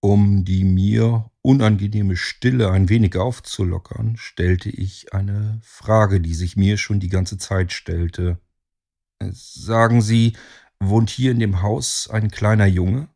Um 0.00 0.44
die 0.44 0.64
mir 0.64 1.30
unangenehme 1.42 2.16
Stille 2.16 2.70
ein 2.70 2.88
wenig 2.88 3.16
aufzulockern, 3.16 4.16
stellte 4.16 4.68
ich 4.70 5.12
eine 5.12 5.60
Frage, 5.62 6.20
die 6.20 6.34
sich 6.34 6.56
mir 6.56 6.76
schon 6.76 7.00
die 7.00 7.08
ganze 7.08 7.38
Zeit 7.38 7.72
stellte. 7.72 8.38
Sagen 9.30 10.02
Sie, 10.02 10.36
wohnt 10.78 11.10
hier 11.10 11.30
in 11.30 11.40
dem 11.40 11.62
Haus 11.62 12.08
ein 12.08 12.30
kleiner 12.30 12.66
Junge? 12.66 13.08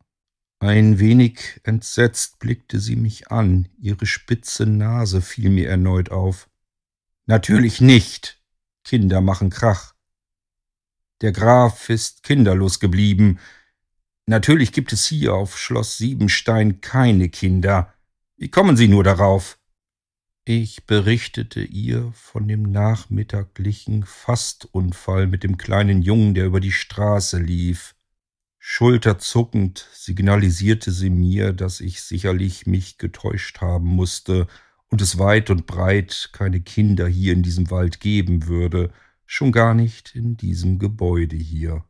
Ein 0.59 0.99
wenig 0.99 1.59
entsetzt 1.63 2.37
blickte 2.37 2.79
sie 2.79 2.95
mich 2.95 3.31
an, 3.31 3.67
ihre 3.79 4.05
spitze 4.05 4.67
Nase 4.67 5.21
fiel 5.21 5.49
mir 5.49 5.67
erneut 5.67 6.11
auf. 6.11 6.49
Natürlich 7.25 7.81
nicht. 7.81 8.39
Kinder 8.83 9.21
machen 9.21 9.49
Krach. 9.49 9.95
Der 11.21 11.31
Graf 11.31 11.89
ist 11.89 12.23
kinderlos 12.23 12.79
geblieben. 12.79 13.39
Natürlich 14.31 14.71
gibt 14.71 14.93
es 14.93 15.07
hier 15.07 15.33
auf 15.33 15.59
Schloss 15.59 15.97
Siebenstein 15.97 16.79
keine 16.79 17.27
Kinder. 17.27 17.93
Wie 18.37 18.47
kommen 18.47 18.77
Sie 18.77 18.87
nur 18.87 19.03
darauf? 19.03 19.59
Ich 20.45 20.85
berichtete 20.85 21.61
ihr 21.61 22.13
von 22.13 22.47
dem 22.47 22.61
nachmittaglichen 22.61 24.05
Fastunfall 24.05 25.27
mit 25.27 25.43
dem 25.43 25.57
kleinen 25.57 26.01
Jungen, 26.01 26.33
der 26.33 26.45
über 26.45 26.61
die 26.61 26.71
Straße 26.71 27.39
lief. 27.39 27.93
Schulterzuckend 28.57 29.89
signalisierte 29.91 30.93
sie 30.93 31.09
mir, 31.09 31.51
dass 31.51 31.81
ich 31.81 32.01
sicherlich 32.01 32.65
mich 32.65 32.97
getäuscht 32.97 33.59
haben 33.59 33.87
musste 33.87 34.47
und 34.87 35.01
es 35.01 35.19
weit 35.19 35.49
und 35.49 35.65
breit 35.65 36.29
keine 36.31 36.61
Kinder 36.61 37.05
hier 37.05 37.33
in 37.33 37.43
diesem 37.43 37.69
Wald 37.69 37.99
geben 37.99 38.47
würde, 38.47 38.93
schon 39.25 39.51
gar 39.51 39.73
nicht 39.73 40.15
in 40.15 40.37
diesem 40.37 40.79
Gebäude 40.79 41.35
hier. 41.35 41.83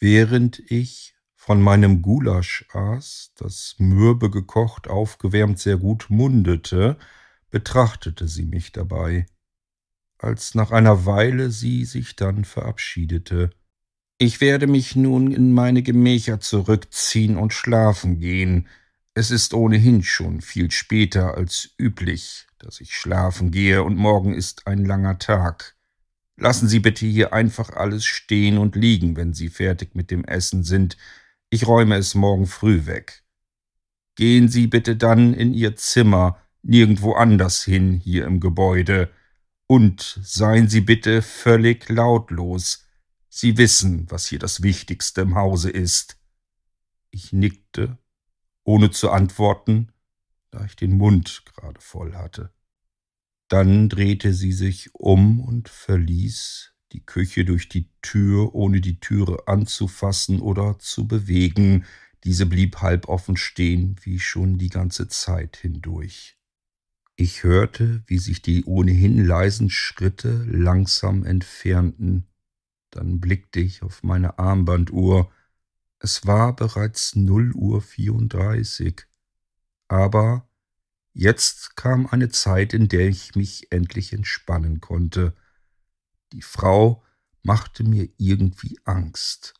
Während 0.00 0.60
ich 0.70 1.12
von 1.48 1.62
meinem 1.62 2.02
Gulasch 2.02 2.66
aß, 2.74 3.32
das 3.36 3.74
mürbe 3.78 4.30
gekocht, 4.30 4.86
aufgewärmt 4.86 5.58
sehr 5.58 5.78
gut 5.78 6.10
mundete, 6.10 6.98
betrachtete 7.48 8.28
sie 8.28 8.44
mich 8.44 8.72
dabei, 8.72 9.24
als 10.18 10.54
nach 10.54 10.72
einer 10.72 11.06
Weile 11.06 11.50
sie 11.50 11.86
sich 11.86 12.16
dann 12.16 12.44
verabschiedete. 12.44 13.48
Ich 14.18 14.42
werde 14.42 14.66
mich 14.66 14.94
nun 14.94 15.32
in 15.32 15.54
meine 15.54 15.82
Gemächer 15.82 16.38
zurückziehen 16.38 17.38
und 17.38 17.54
schlafen 17.54 18.20
gehen. 18.20 18.68
Es 19.14 19.30
ist 19.30 19.54
ohnehin 19.54 20.02
schon 20.02 20.42
viel 20.42 20.70
später 20.70 21.34
als 21.34 21.70
üblich, 21.78 22.46
dass 22.58 22.78
ich 22.78 22.92
schlafen 22.92 23.52
gehe, 23.52 23.82
und 23.84 23.96
morgen 23.96 24.34
ist 24.34 24.66
ein 24.66 24.84
langer 24.84 25.18
Tag. 25.18 25.76
Lassen 26.36 26.68
Sie 26.68 26.80
bitte 26.80 27.06
hier 27.06 27.32
einfach 27.32 27.70
alles 27.70 28.04
stehen 28.04 28.58
und 28.58 28.76
liegen, 28.76 29.16
wenn 29.16 29.32
Sie 29.32 29.48
fertig 29.48 29.94
mit 29.94 30.10
dem 30.10 30.26
Essen 30.26 30.62
sind. 30.62 30.98
Ich 31.50 31.66
räume 31.66 31.96
es 31.96 32.14
morgen 32.14 32.46
früh 32.46 32.84
weg. 32.86 33.24
Gehen 34.16 34.48
Sie 34.48 34.66
bitte 34.66 34.96
dann 34.96 35.32
in 35.32 35.54
Ihr 35.54 35.76
Zimmer, 35.76 36.38
nirgendwo 36.62 37.14
anders 37.14 37.64
hin 37.64 37.94
hier 37.94 38.26
im 38.26 38.40
Gebäude. 38.40 39.10
Und 39.66 40.18
seien 40.22 40.68
Sie 40.68 40.80
bitte 40.80 41.22
völlig 41.22 41.88
lautlos. 41.88 42.84
Sie 43.28 43.56
wissen, 43.56 44.10
was 44.10 44.26
hier 44.26 44.38
das 44.38 44.62
Wichtigste 44.62 45.22
im 45.22 45.36
Hause 45.36 45.70
ist. 45.70 46.18
Ich 47.10 47.32
nickte, 47.32 47.96
ohne 48.64 48.90
zu 48.90 49.10
antworten, 49.10 49.92
da 50.50 50.64
ich 50.64 50.76
den 50.76 50.96
Mund 50.96 51.44
gerade 51.46 51.80
voll 51.80 52.14
hatte. 52.14 52.52
Dann 53.48 53.88
drehte 53.88 54.34
sie 54.34 54.52
sich 54.52 54.94
um 54.94 55.40
und 55.40 55.70
verließ 55.70 56.74
die 56.92 57.04
Küche 57.04 57.44
durch 57.44 57.68
die 57.68 57.88
Tür, 58.02 58.54
ohne 58.54 58.80
die 58.80 59.00
Türe 59.00 59.46
anzufassen 59.46 60.40
oder 60.40 60.78
zu 60.78 61.06
bewegen. 61.06 61.84
Diese 62.24 62.46
blieb 62.46 62.78
halb 62.78 63.08
offen 63.08 63.36
stehen, 63.36 63.96
wie 64.02 64.18
schon 64.18 64.58
die 64.58 64.70
ganze 64.70 65.08
Zeit 65.08 65.56
hindurch. 65.56 66.36
Ich 67.16 67.42
hörte, 67.42 68.02
wie 68.06 68.18
sich 68.18 68.42
die 68.42 68.64
ohnehin 68.64 69.24
leisen 69.24 69.70
Schritte 69.70 70.44
langsam 70.48 71.24
entfernten. 71.24 72.26
Dann 72.90 73.20
blickte 73.20 73.60
ich 73.60 73.82
auf 73.82 74.02
meine 74.02 74.38
Armbanduhr. 74.38 75.30
Es 75.98 76.26
war 76.26 76.54
bereits 76.54 77.16
null 77.16 77.52
Uhr 77.54 77.82
vierunddreißig. 77.82 79.02
Aber 79.88 80.48
jetzt 81.12 81.76
kam 81.76 82.06
eine 82.06 82.28
Zeit, 82.28 82.72
in 82.72 82.88
der 82.88 83.08
ich 83.08 83.34
mich 83.34 83.72
endlich 83.72 84.12
entspannen 84.12 84.80
konnte. 84.80 85.34
Die 86.32 86.42
Frau 86.42 87.02
machte 87.42 87.84
mir 87.84 88.08
irgendwie 88.16 88.78
Angst. 88.84 89.54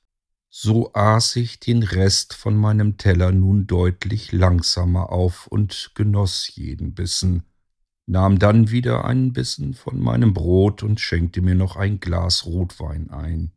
So 0.51 0.93
aß 0.95 1.37
ich 1.37 1.61
den 1.61 1.83
Rest 1.83 2.35
von 2.35 2.57
meinem 2.57 2.97
Teller 2.97 3.33
nun 3.33 3.67
deutlich 3.67 4.33
langsamer 4.33 5.11
auf 5.11 5.47
und 5.47 5.93
genoss 5.95 6.55
jeden 6.55 6.95
Bissen 6.95 7.45
nahm 8.09 8.39
dann 8.39 8.71
wieder 8.71 9.05
einen 9.05 9.33
Bissen 9.33 9.75
von 9.75 10.01
meinem 10.01 10.33
Brot 10.33 10.83
und 10.83 10.99
schenkte 10.99 11.43
mir 11.43 11.55
noch 11.55 11.77
ein 11.77 12.01
Glas 12.01 12.47
Rotwein 12.47 13.11
ein. 13.11 13.53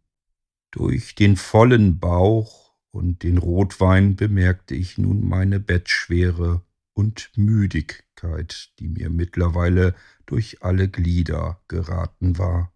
Durch 0.72 1.16
den 1.16 1.38
vollen 1.38 2.00
Bauch 2.00 2.76
und 2.92 3.24
den 3.24 3.38
Rotwein 3.38 4.18
bemerkte 4.18 4.76
ich 4.76 4.98
nun 4.98 5.28
meine 5.28 5.60
Bettschwere 5.60 6.62
und 6.94 7.32
Müdigkeit, 7.36 8.72
die 8.80 8.90
mir 8.90 9.10
mittlerweile 9.10 9.96
durch 10.26 10.62
alle 10.62 10.90
Glieder 10.90 11.62
geraten 11.70 12.38
war. 12.38 12.71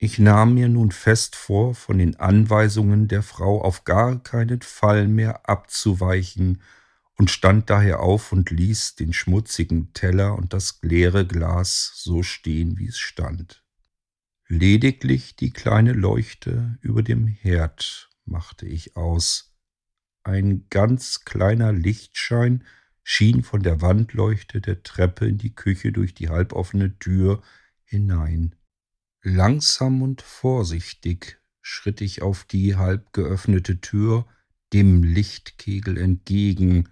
Ich 0.00 0.20
nahm 0.20 0.54
mir 0.54 0.68
nun 0.68 0.92
fest 0.92 1.34
vor, 1.34 1.74
von 1.74 1.98
den 1.98 2.14
Anweisungen 2.20 3.08
der 3.08 3.24
Frau 3.24 3.60
auf 3.60 3.82
gar 3.82 4.22
keinen 4.22 4.62
Fall 4.62 5.08
mehr 5.08 5.48
abzuweichen 5.48 6.62
und 7.16 7.32
stand 7.32 7.68
daher 7.68 7.98
auf 7.98 8.30
und 8.30 8.50
ließ 8.50 8.94
den 8.94 9.12
schmutzigen 9.12 9.92
Teller 9.94 10.36
und 10.36 10.52
das 10.52 10.78
leere 10.82 11.26
Glas 11.26 11.90
so 11.96 12.22
stehen, 12.22 12.78
wie 12.78 12.86
es 12.86 12.98
stand. 12.98 13.64
Lediglich 14.46 15.34
die 15.34 15.50
kleine 15.50 15.92
Leuchte 15.92 16.78
über 16.80 17.02
dem 17.02 17.26
Herd 17.26 18.08
machte 18.24 18.66
ich 18.66 18.96
aus. 18.96 19.52
Ein 20.22 20.66
ganz 20.70 21.24
kleiner 21.24 21.72
Lichtschein 21.72 22.64
schien 23.02 23.42
von 23.42 23.64
der 23.64 23.80
Wandleuchte 23.80 24.60
der 24.60 24.84
Treppe 24.84 25.26
in 25.26 25.38
die 25.38 25.54
Küche 25.54 25.90
durch 25.90 26.14
die 26.14 26.28
halboffene 26.28 26.98
Tür 27.00 27.42
hinein. 27.84 28.54
Langsam 29.22 30.02
und 30.02 30.22
vorsichtig 30.22 31.38
schritt 31.60 32.00
ich 32.00 32.22
auf 32.22 32.44
die 32.44 32.76
halb 32.76 33.12
geöffnete 33.12 33.80
Tür 33.80 34.26
dem 34.72 35.02
Lichtkegel 35.02 35.98
entgegen. 35.98 36.88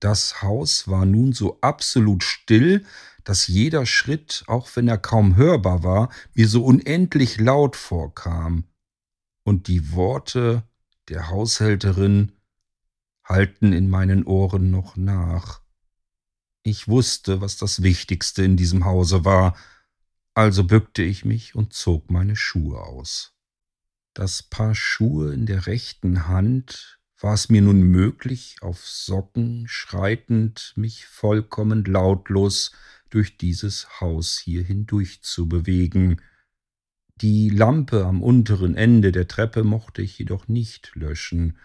Das 0.00 0.42
Haus 0.42 0.88
war 0.88 1.06
nun 1.06 1.32
so 1.32 1.60
absolut 1.60 2.24
still, 2.24 2.84
dass 3.24 3.46
jeder 3.46 3.86
Schritt, 3.86 4.44
auch 4.46 4.74
wenn 4.74 4.88
er 4.88 4.98
kaum 4.98 5.36
hörbar 5.36 5.82
war, 5.82 6.10
mir 6.34 6.48
so 6.48 6.64
unendlich 6.64 7.38
laut 7.38 7.76
vorkam. 7.76 8.64
Und 9.42 9.68
die 9.68 9.92
Worte 9.92 10.64
der 11.08 11.28
Haushälterin 11.28 12.32
halten 13.24 13.72
in 13.72 13.88
meinen 13.88 14.24
Ohren 14.24 14.70
noch 14.70 14.96
nach. 14.96 15.62
Ich 16.62 16.88
wusste, 16.88 17.40
was 17.40 17.56
das 17.56 17.82
Wichtigste 17.82 18.42
in 18.42 18.56
diesem 18.56 18.84
Hause 18.84 19.24
war, 19.24 19.56
also 20.40 20.64
bückte 20.64 21.02
ich 21.02 21.26
mich 21.26 21.54
und 21.54 21.74
zog 21.74 22.10
meine 22.10 22.34
Schuhe 22.34 22.80
aus. 22.80 23.34
Das 24.14 24.42
Paar 24.42 24.74
Schuhe 24.74 25.34
in 25.34 25.44
der 25.44 25.66
rechten 25.66 26.28
Hand 26.28 26.98
war 27.20 27.34
es 27.34 27.50
mir 27.50 27.60
nun 27.60 27.82
möglich, 27.82 28.56
auf 28.62 28.80
Socken 28.86 29.66
schreitend 29.68 30.72
mich 30.76 31.04
vollkommen 31.04 31.84
lautlos 31.84 32.72
durch 33.10 33.36
dieses 33.36 34.00
Haus 34.00 34.38
hier 34.38 34.62
hindurch 34.62 35.20
zu 35.20 35.46
bewegen. 35.46 36.22
Die 37.16 37.50
Lampe 37.50 38.06
am 38.06 38.22
unteren 38.22 38.76
Ende 38.76 39.12
der 39.12 39.28
Treppe 39.28 39.62
mochte 39.62 40.00
ich 40.00 40.18
jedoch 40.18 40.48
nicht 40.48 40.92
löschen. 40.94 41.58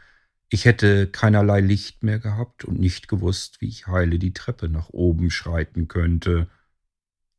Ich 0.49 0.65
hätte 0.65 1.07
keinerlei 1.07 1.61
Licht 1.61 2.03
mehr 2.03 2.19
gehabt 2.19 2.65
und 2.65 2.77
nicht 2.77 3.07
gewusst, 3.07 3.61
wie 3.61 3.69
ich 3.69 3.87
heile 3.87 4.19
die 4.19 4.33
Treppe 4.33 4.67
nach 4.67 4.89
oben 4.89 5.31
schreiten 5.31 5.87
könnte. 5.87 6.49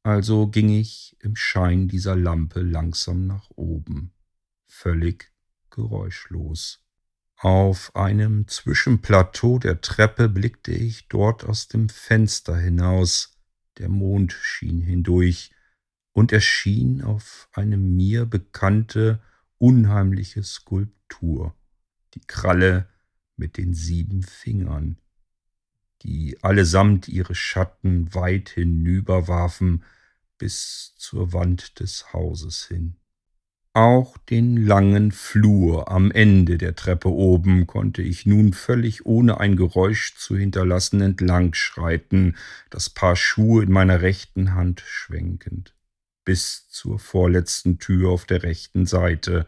Also 0.07 0.47
ging 0.47 0.69
ich 0.69 1.16
im 1.19 1.35
Schein 1.35 1.88
dieser 1.88 2.14
Lampe 2.14 2.61
langsam 2.62 3.27
nach 3.27 3.51
oben, 3.57 4.12
völlig 4.64 5.33
geräuschlos. 5.71 6.87
Auf 7.38 7.97
einem 7.97 8.47
Zwischenplateau 8.47 9.59
der 9.59 9.81
Treppe 9.81 10.29
blickte 10.29 10.71
ich 10.71 11.09
dort 11.09 11.42
aus 11.42 11.66
dem 11.66 11.88
Fenster 11.88 12.57
hinaus, 12.57 13.37
der 13.79 13.88
Mond 13.88 14.33
schien 14.33 14.81
hindurch, 14.81 15.51
und 16.12 16.31
erschien 16.31 17.03
auf 17.03 17.49
eine 17.53 17.77
mir 17.77 18.27
bekannte, 18.27 19.21
unheimliche 19.59 20.45
Skulptur, 20.45 21.57
die 22.14 22.25
Kralle 22.29 22.88
mit 23.37 23.57
den 23.57 23.75
sieben 23.75 24.23
Fingern, 24.23 24.99
die 26.03 26.38
allesamt 26.45 27.09
ihre 27.09 27.35
Schatten 27.35 28.14
weit 28.14 28.51
hinüberwarfen, 28.51 29.83
bis 30.38 30.94
zur 30.96 31.33
Wand 31.33 31.81
des 31.81 32.12
Hauses 32.12 32.66
hin. 32.66 32.96
Auch 33.77 34.16
den 34.16 34.57
langen 34.57 35.12
Flur 35.12 35.90
am 35.90 36.11
Ende 36.11 36.57
der 36.57 36.75
Treppe 36.77 37.11
oben 37.11 37.66
konnte 37.66 38.01
ich 38.01 38.25
nun 38.25 38.55
völlig 38.55 39.05
ohne 39.05 39.38
ein 39.38 39.55
Geräusch 39.55 40.16
zu 40.16 40.35
hinterlassen 40.35 41.03
entlang 41.03 41.53
schreiten, 41.53 42.37
das 42.70 42.88
Paar 42.88 43.16
Schuhe 43.16 43.64
in 43.64 43.70
meiner 43.70 44.01
rechten 44.01 44.55
Hand 44.55 44.81
schwenkend, 44.81 45.75
bis 46.25 46.66
zur 46.70 46.99
vorletzten 46.99 47.79
Tür 47.79 48.09
auf 48.09 48.25
der 48.25 48.44
rechten 48.44 48.87
Seite. 48.87 49.46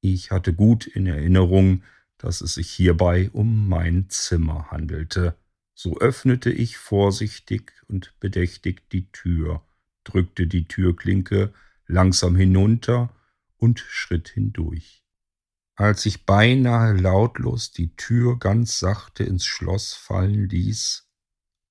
Ich 0.00 0.30
hatte 0.30 0.54
gut 0.54 0.86
in 0.86 1.08
Erinnerung, 1.08 1.82
dass 2.18 2.42
es 2.42 2.54
sich 2.54 2.70
hierbei 2.70 3.30
um 3.32 3.68
mein 3.68 4.08
Zimmer 4.08 4.70
handelte. 4.70 5.34
So 5.74 5.98
öffnete 5.98 6.52
ich 6.52 6.76
vorsichtig 6.76 7.72
und 7.88 8.14
bedächtig 8.20 8.88
die 8.90 9.10
Tür 9.10 9.65
drückte 10.06 10.46
die 10.46 10.64
Türklinke 10.64 11.52
langsam 11.86 12.36
hinunter 12.36 13.10
und 13.58 13.80
schritt 13.80 14.28
hindurch. 14.28 15.02
Als 15.74 16.06
ich 16.06 16.24
beinahe 16.24 16.94
lautlos 16.94 17.70
die 17.70 17.94
Tür 17.96 18.38
ganz 18.38 18.78
sachte 18.78 19.24
ins 19.24 19.44
Schloss 19.44 19.92
fallen 19.92 20.48
ließ, 20.48 21.06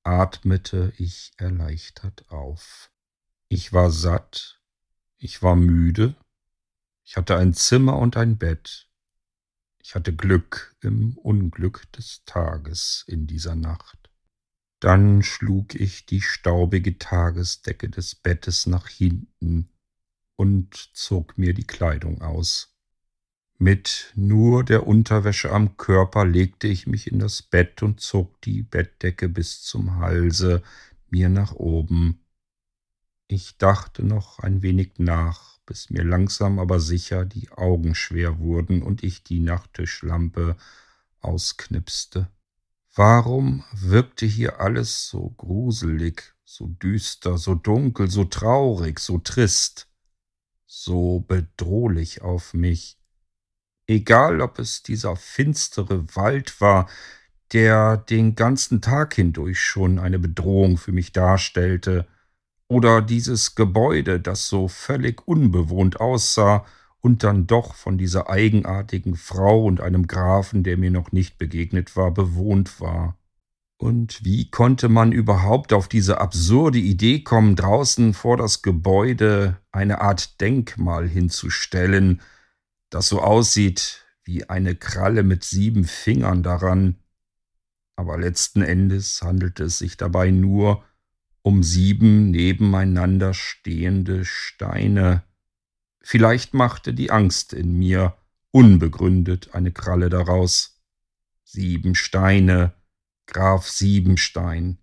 atmete 0.03 0.93
ich 0.97 1.33
erleichtert 1.37 2.29
auf. 2.29 2.91
Ich 3.47 3.73
war 3.73 3.89
satt, 3.89 4.61
ich 5.17 5.41
war 5.41 5.55
müde, 5.55 6.15
ich 7.03 7.17
hatte 7.17 7.37
ein 7.37 7.53
Zimmer 7.53 7.97
und 7.97 8.17
ein 8.17 8.37
Bett, 8.37 8.89
ich 9.79 9.95
hatte 9.95 10.15
Glück 10.15 10.75
im 10.81 11.17
Unglück 11.17 11.91
des 11.93 12.23
Tages 12.25 13.05
in 13.07 13.27
dieser 13.27 13.55
Nacht. 13.55 14.04
Dann 14.85 15.23
schlug 15.23 15.73
ich 15.73 16.05
die 16.05 16.21
staubige 16.21 16.99
Tagesdecke 16.99 17.89
des 17.89 18.13
Bettes 18.13 18.67
nach 18.67 18.87
hinten 18.87 19.67
und 20.35 20.75
zog 20.93 21.39
mir 21.39 21.55
die 21.55 21.65
Kleidung 21.65 22.21
aus. 22.21 22.77
Mit 23.57 24.13
nur 24.13 24.63
der 24.63 24.85
Unterwäsche 24.85 25.51
am 25.51 25.75
Körper 25.77 26.23
legte 26.23 26.67
ich 26.67 26.85
mich 26.85 27.11
in 27.11 27.17
das 27.17 27.41
Bett 27.41 27.81
und 27.81 27.99
zog 27.99 28.39
die 28.41 28.61
Bettdecke 28.61 29.27
bis 29.27 29.63
zum 29.63 29.95
Halse 29.95 30.61
mir 31.09 31.29
nach 31.29 31.53
oben. 31.53 32.19
Ich 33.25 33.57
dachte 33.57 34.03
noch 34.03 34.37
ein 34.37 34.61
wenig 34.61 34.99
nach, 34.99 35.57
bis 35.65 35.89
mir 35.89 36.03
langsam 36.03 36.59
aber 36.59 36.79
sicher 36.79 37.25
die 37.25 37.49
Augen 37.49 37.95
schwer 37.95 38.37
wurden 38.37 38.83
und 38.83 39.03
ich 39.03 39.23
die 39.23 39.39
Nachttischlampe 39.39 40.55
ausknipste. 41.21 42.29
Warum 42.97 43.65
wirkte 43.73 44.25
hier 44.25 44.61
alles 44.61 45.09
so 45.09 45.31
gruselig, 45.31 46.33
so 46.45 46.67
düster, 46.67 47.37
so 47.37 47.53
dunkel, 47.53 48.09
so 48.09 48.23
traurig, 48.23 48.99
so 48.99 49.17
trist, 49.17 49.89
so 50.65 51.19
bedrohlich 51.19 52.21
auf 52.21 52.53
mich? 52.53 52.97
Egal, 53.85 54.39
ob 54.39 54.59
es 54.59 54.81
dieser 54.81 55.17
finstere 55.17 56.15
Wald 56.15 56.61
war, 56.61 56.89
der 57.51 57.97
den 57.97 58.35
ganzen 58.35 58.81
Tag 58.81 59.15
hindurch 59.15 59.59
schon 59.59 59.99
eine 59.99 60.17
Bedrohung 60.17 60.77
für 60.77 60.93
mich 60.93 61.11
darstellte, 61.11 62.07
oder 62.69 63.01
dieses 63.01 63.55
Gebäude, 63.55 64.21
das 64.21 64.47
so 64.47 64.69
völlig 64.69 65.27
unbewohnt 65.27 65.99
aussah 65.99 66.65
und 67.05 67.23
dann 67.23 67.45
doch 67.45 67.75
von 67.75 67.99
dieser 67.99 68.31
eigenartigen 68.31 69.15
Frau 69.15 69.63
und 69.63 69.79
einem 69.79 70.07
Grafen, 70.07 70.63
der 70.63 70.75
mir 70.75 70.89
noch 70.89 71.11
nicht 71.11 71.37
begegnet 71.37 71.95
war, 71.95 72.11
bewohnt 72.11 72.81
war. 72.81 73.15
Und 73.77 74.25
wie 74.25 74.49
konnte 74.49 74.89
man 74.89 75.11
überhaupt 75.11 75.71
auf 75.71 75.87
diese 75.87 76.19
absurde 76.19 76.79
Idee 76.79 77.19
kommen, 77.19 77.55
draußen 77.55 78.15
vor 78.15 78.37
das 78.37 78.63
Gebäude 78.63 79.61
eine 79.71 80.01
Art 80.01 80.41
Denkmal 80.41 81.07
hinzustellen, 81.07 82.21
das 82.89 83.07
so 83.07 83.21
aussieht 83.21 84.03
wie 84.23 84.49
eine 84.49 84.75
Kralle 84.75 85.21
mit 85.21 85.43
sieben 85.43 85.83
Fingern 85.83 86.41
daran? 86.41 86.95
Aber 87.95 88.17
letzten 88.17 88.63
Endes 88.63 89.21
handelte 89.21 89.65
es 89.65 89.77
sich 89.77 89.95
dabei 89.95 90.31
nur 90.31 90.83
um 91.43 91.61
sieben 91.61 92.31
nebeneinander 92.31 93.35
stehende 93.35 94.25
Steine, 94.25 95.21
Vielleicht 96.07 96.53
machte 96.53 96.93
die 96.93 97.09
Angst 97.09 97.51
in 97.51 97.79
mir 97.79 98.15
unbegründet 98.51 99.55
eine 99.55 99.71
Kralle 99.71 100.11
daraus. 100.11 100.79
Sieben 101.43 101.95
Steine, 101.95 102.75
Graf 103.25 103.67
Siebenstein. 103.67 104.77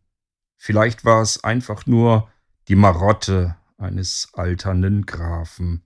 Vielleicht 0.56 1.04
war 1.04 1.22
es 1.22 1.44
einfach 1.44 1.86
nur 1.86 2.28
die 2.66 2.74
Marotte 2.74 3.54
eines 3.78 4.30
alternden 4.32 5.06
Grafen. 5.06 5.84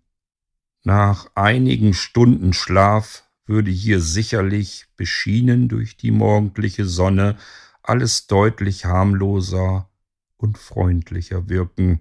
Nach 0.84 1.30
einigen 1.34 1.92
Stunden 1.92 2.54
Schlaf 2.54 3.24
würde 3.44 3.70
hier 3.70 4.00
sicherlich, 4.00 4.86
beschienen 4.96 5.68
durch 5.68 5.98
die 5.98 6.12
morgendliche 6.12 6.86
Sonne, 6.86 7.36
alles 7.82 8.26
deutlich 8.26 8.86
harmloser 8.86 9.90
und 10.38 10.56
freundlicher 10.56 11.50
wirken, 11.50 12.00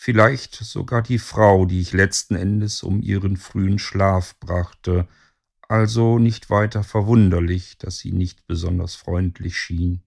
vielleicht 0.00 0.54
sogar 0.54 1.02
die 1.02 1.18
Frau, 1.18 1.66
die 1.66 1.80
ich 1.80 1.92
letzten 1.92 2.36
Endes 2.36 2.84
um 2.84 3.02
ihren 3.02 3.36
frühen 3.36 3.80
Schlaf 3.80 4.38
brachte, 4.38 5.08
also 5.68 6.20
nicht 6.20 6.50
weiter 6.50 6.84
verwunderlich, 6.84 7.78
dass 7.78 7.98
sie 7.98 8.12
nicht 8.12 8.46
besonders 8.46 8.94
freundlich 8.94 9.58
schien. 9.58 10.00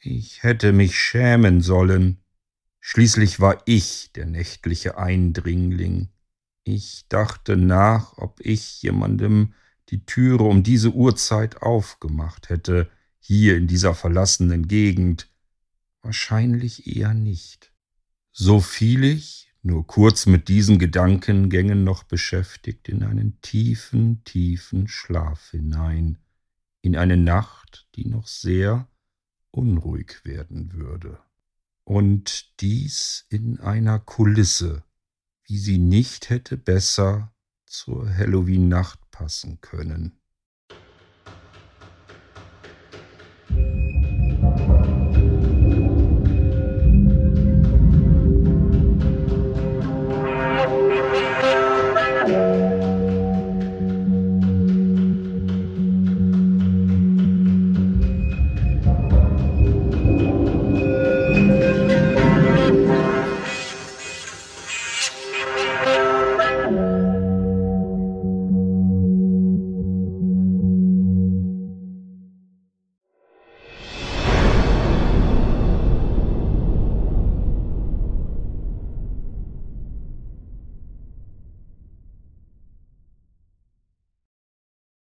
Ich 0.00 0.44
hätte 0.44 0.72
mich 0.72 0.96
schämen 0.96 1.60
sollen. 1.60 2.18
Schließlich 2.78 3.40
war 3.40 3.60
ich 3.66 4.12
der 4.14 4.26
nächtliche 4.26 4.96
Eindringling. 4.96 6.08
Ich 6.62 7.06
dachte 7.08 7.56
nach, 7.56 8.16
ob 8.18 8.38
ich 8.40 8.80
jemandem 8.80 9.54
die 9.88 10.06
Türe 10.06 10.44
um 10.44 10.62
diese 10.62 10.92
Uhrzeit 10.92 11.62
aufgemacht 11.62 12.48
hätte, 12.48 12.88
hier 13.18 13.56
in 13.56 13.66
dieser 13.66 13.92
verlassenen 13.92 14.68
Gegend. 14.68 15.28
Wahrscheinlich 16.00 16.86
eher 16.86 17.12
nicht. 17.12 17.72
So 18.38 18.60
fiel 18.60 19.02
ich, 19.04 19.50
nur 19.62 19.86
kurz 19.86 20.26
mit 20.26 20.48
diesen 20.48 20.78
Gedankengängen 20.78 21.84
noch 21.84 22.02
beschäftigt, 22.02 22.86
in 22.86 23.02
einen 23.02 23.40
tiefen, 23.40 24.24
tiefen 24.24 24.88
Schlaf 24.88 25.52
hinein, 25.52 26.18
in 26.82 26.96
eine 26.96 27.16
Nacht, 27.16 27.88
die 27.94 28.04
noch 28.04 28.26
sehr 28.26 28.90
unruhig 29.52 30.22
werden 30.24 30.74
würde. 30.74 31.18
Und 31.84 32.60
dies 32.60 33.24
in 33.30 33.58
einer 33.58 34.00
Kulisse, 34.00 34.84
wie 35.44 35.56
sie 35.56 35.78
nicht 35.78 36.28
hätte 36.28 36.58
besser 36.58 37.32
zur 37.64 38.06
Halloween-Nacht 38.06 39.00
passen 39.10 39.62
können. 39.62 40.20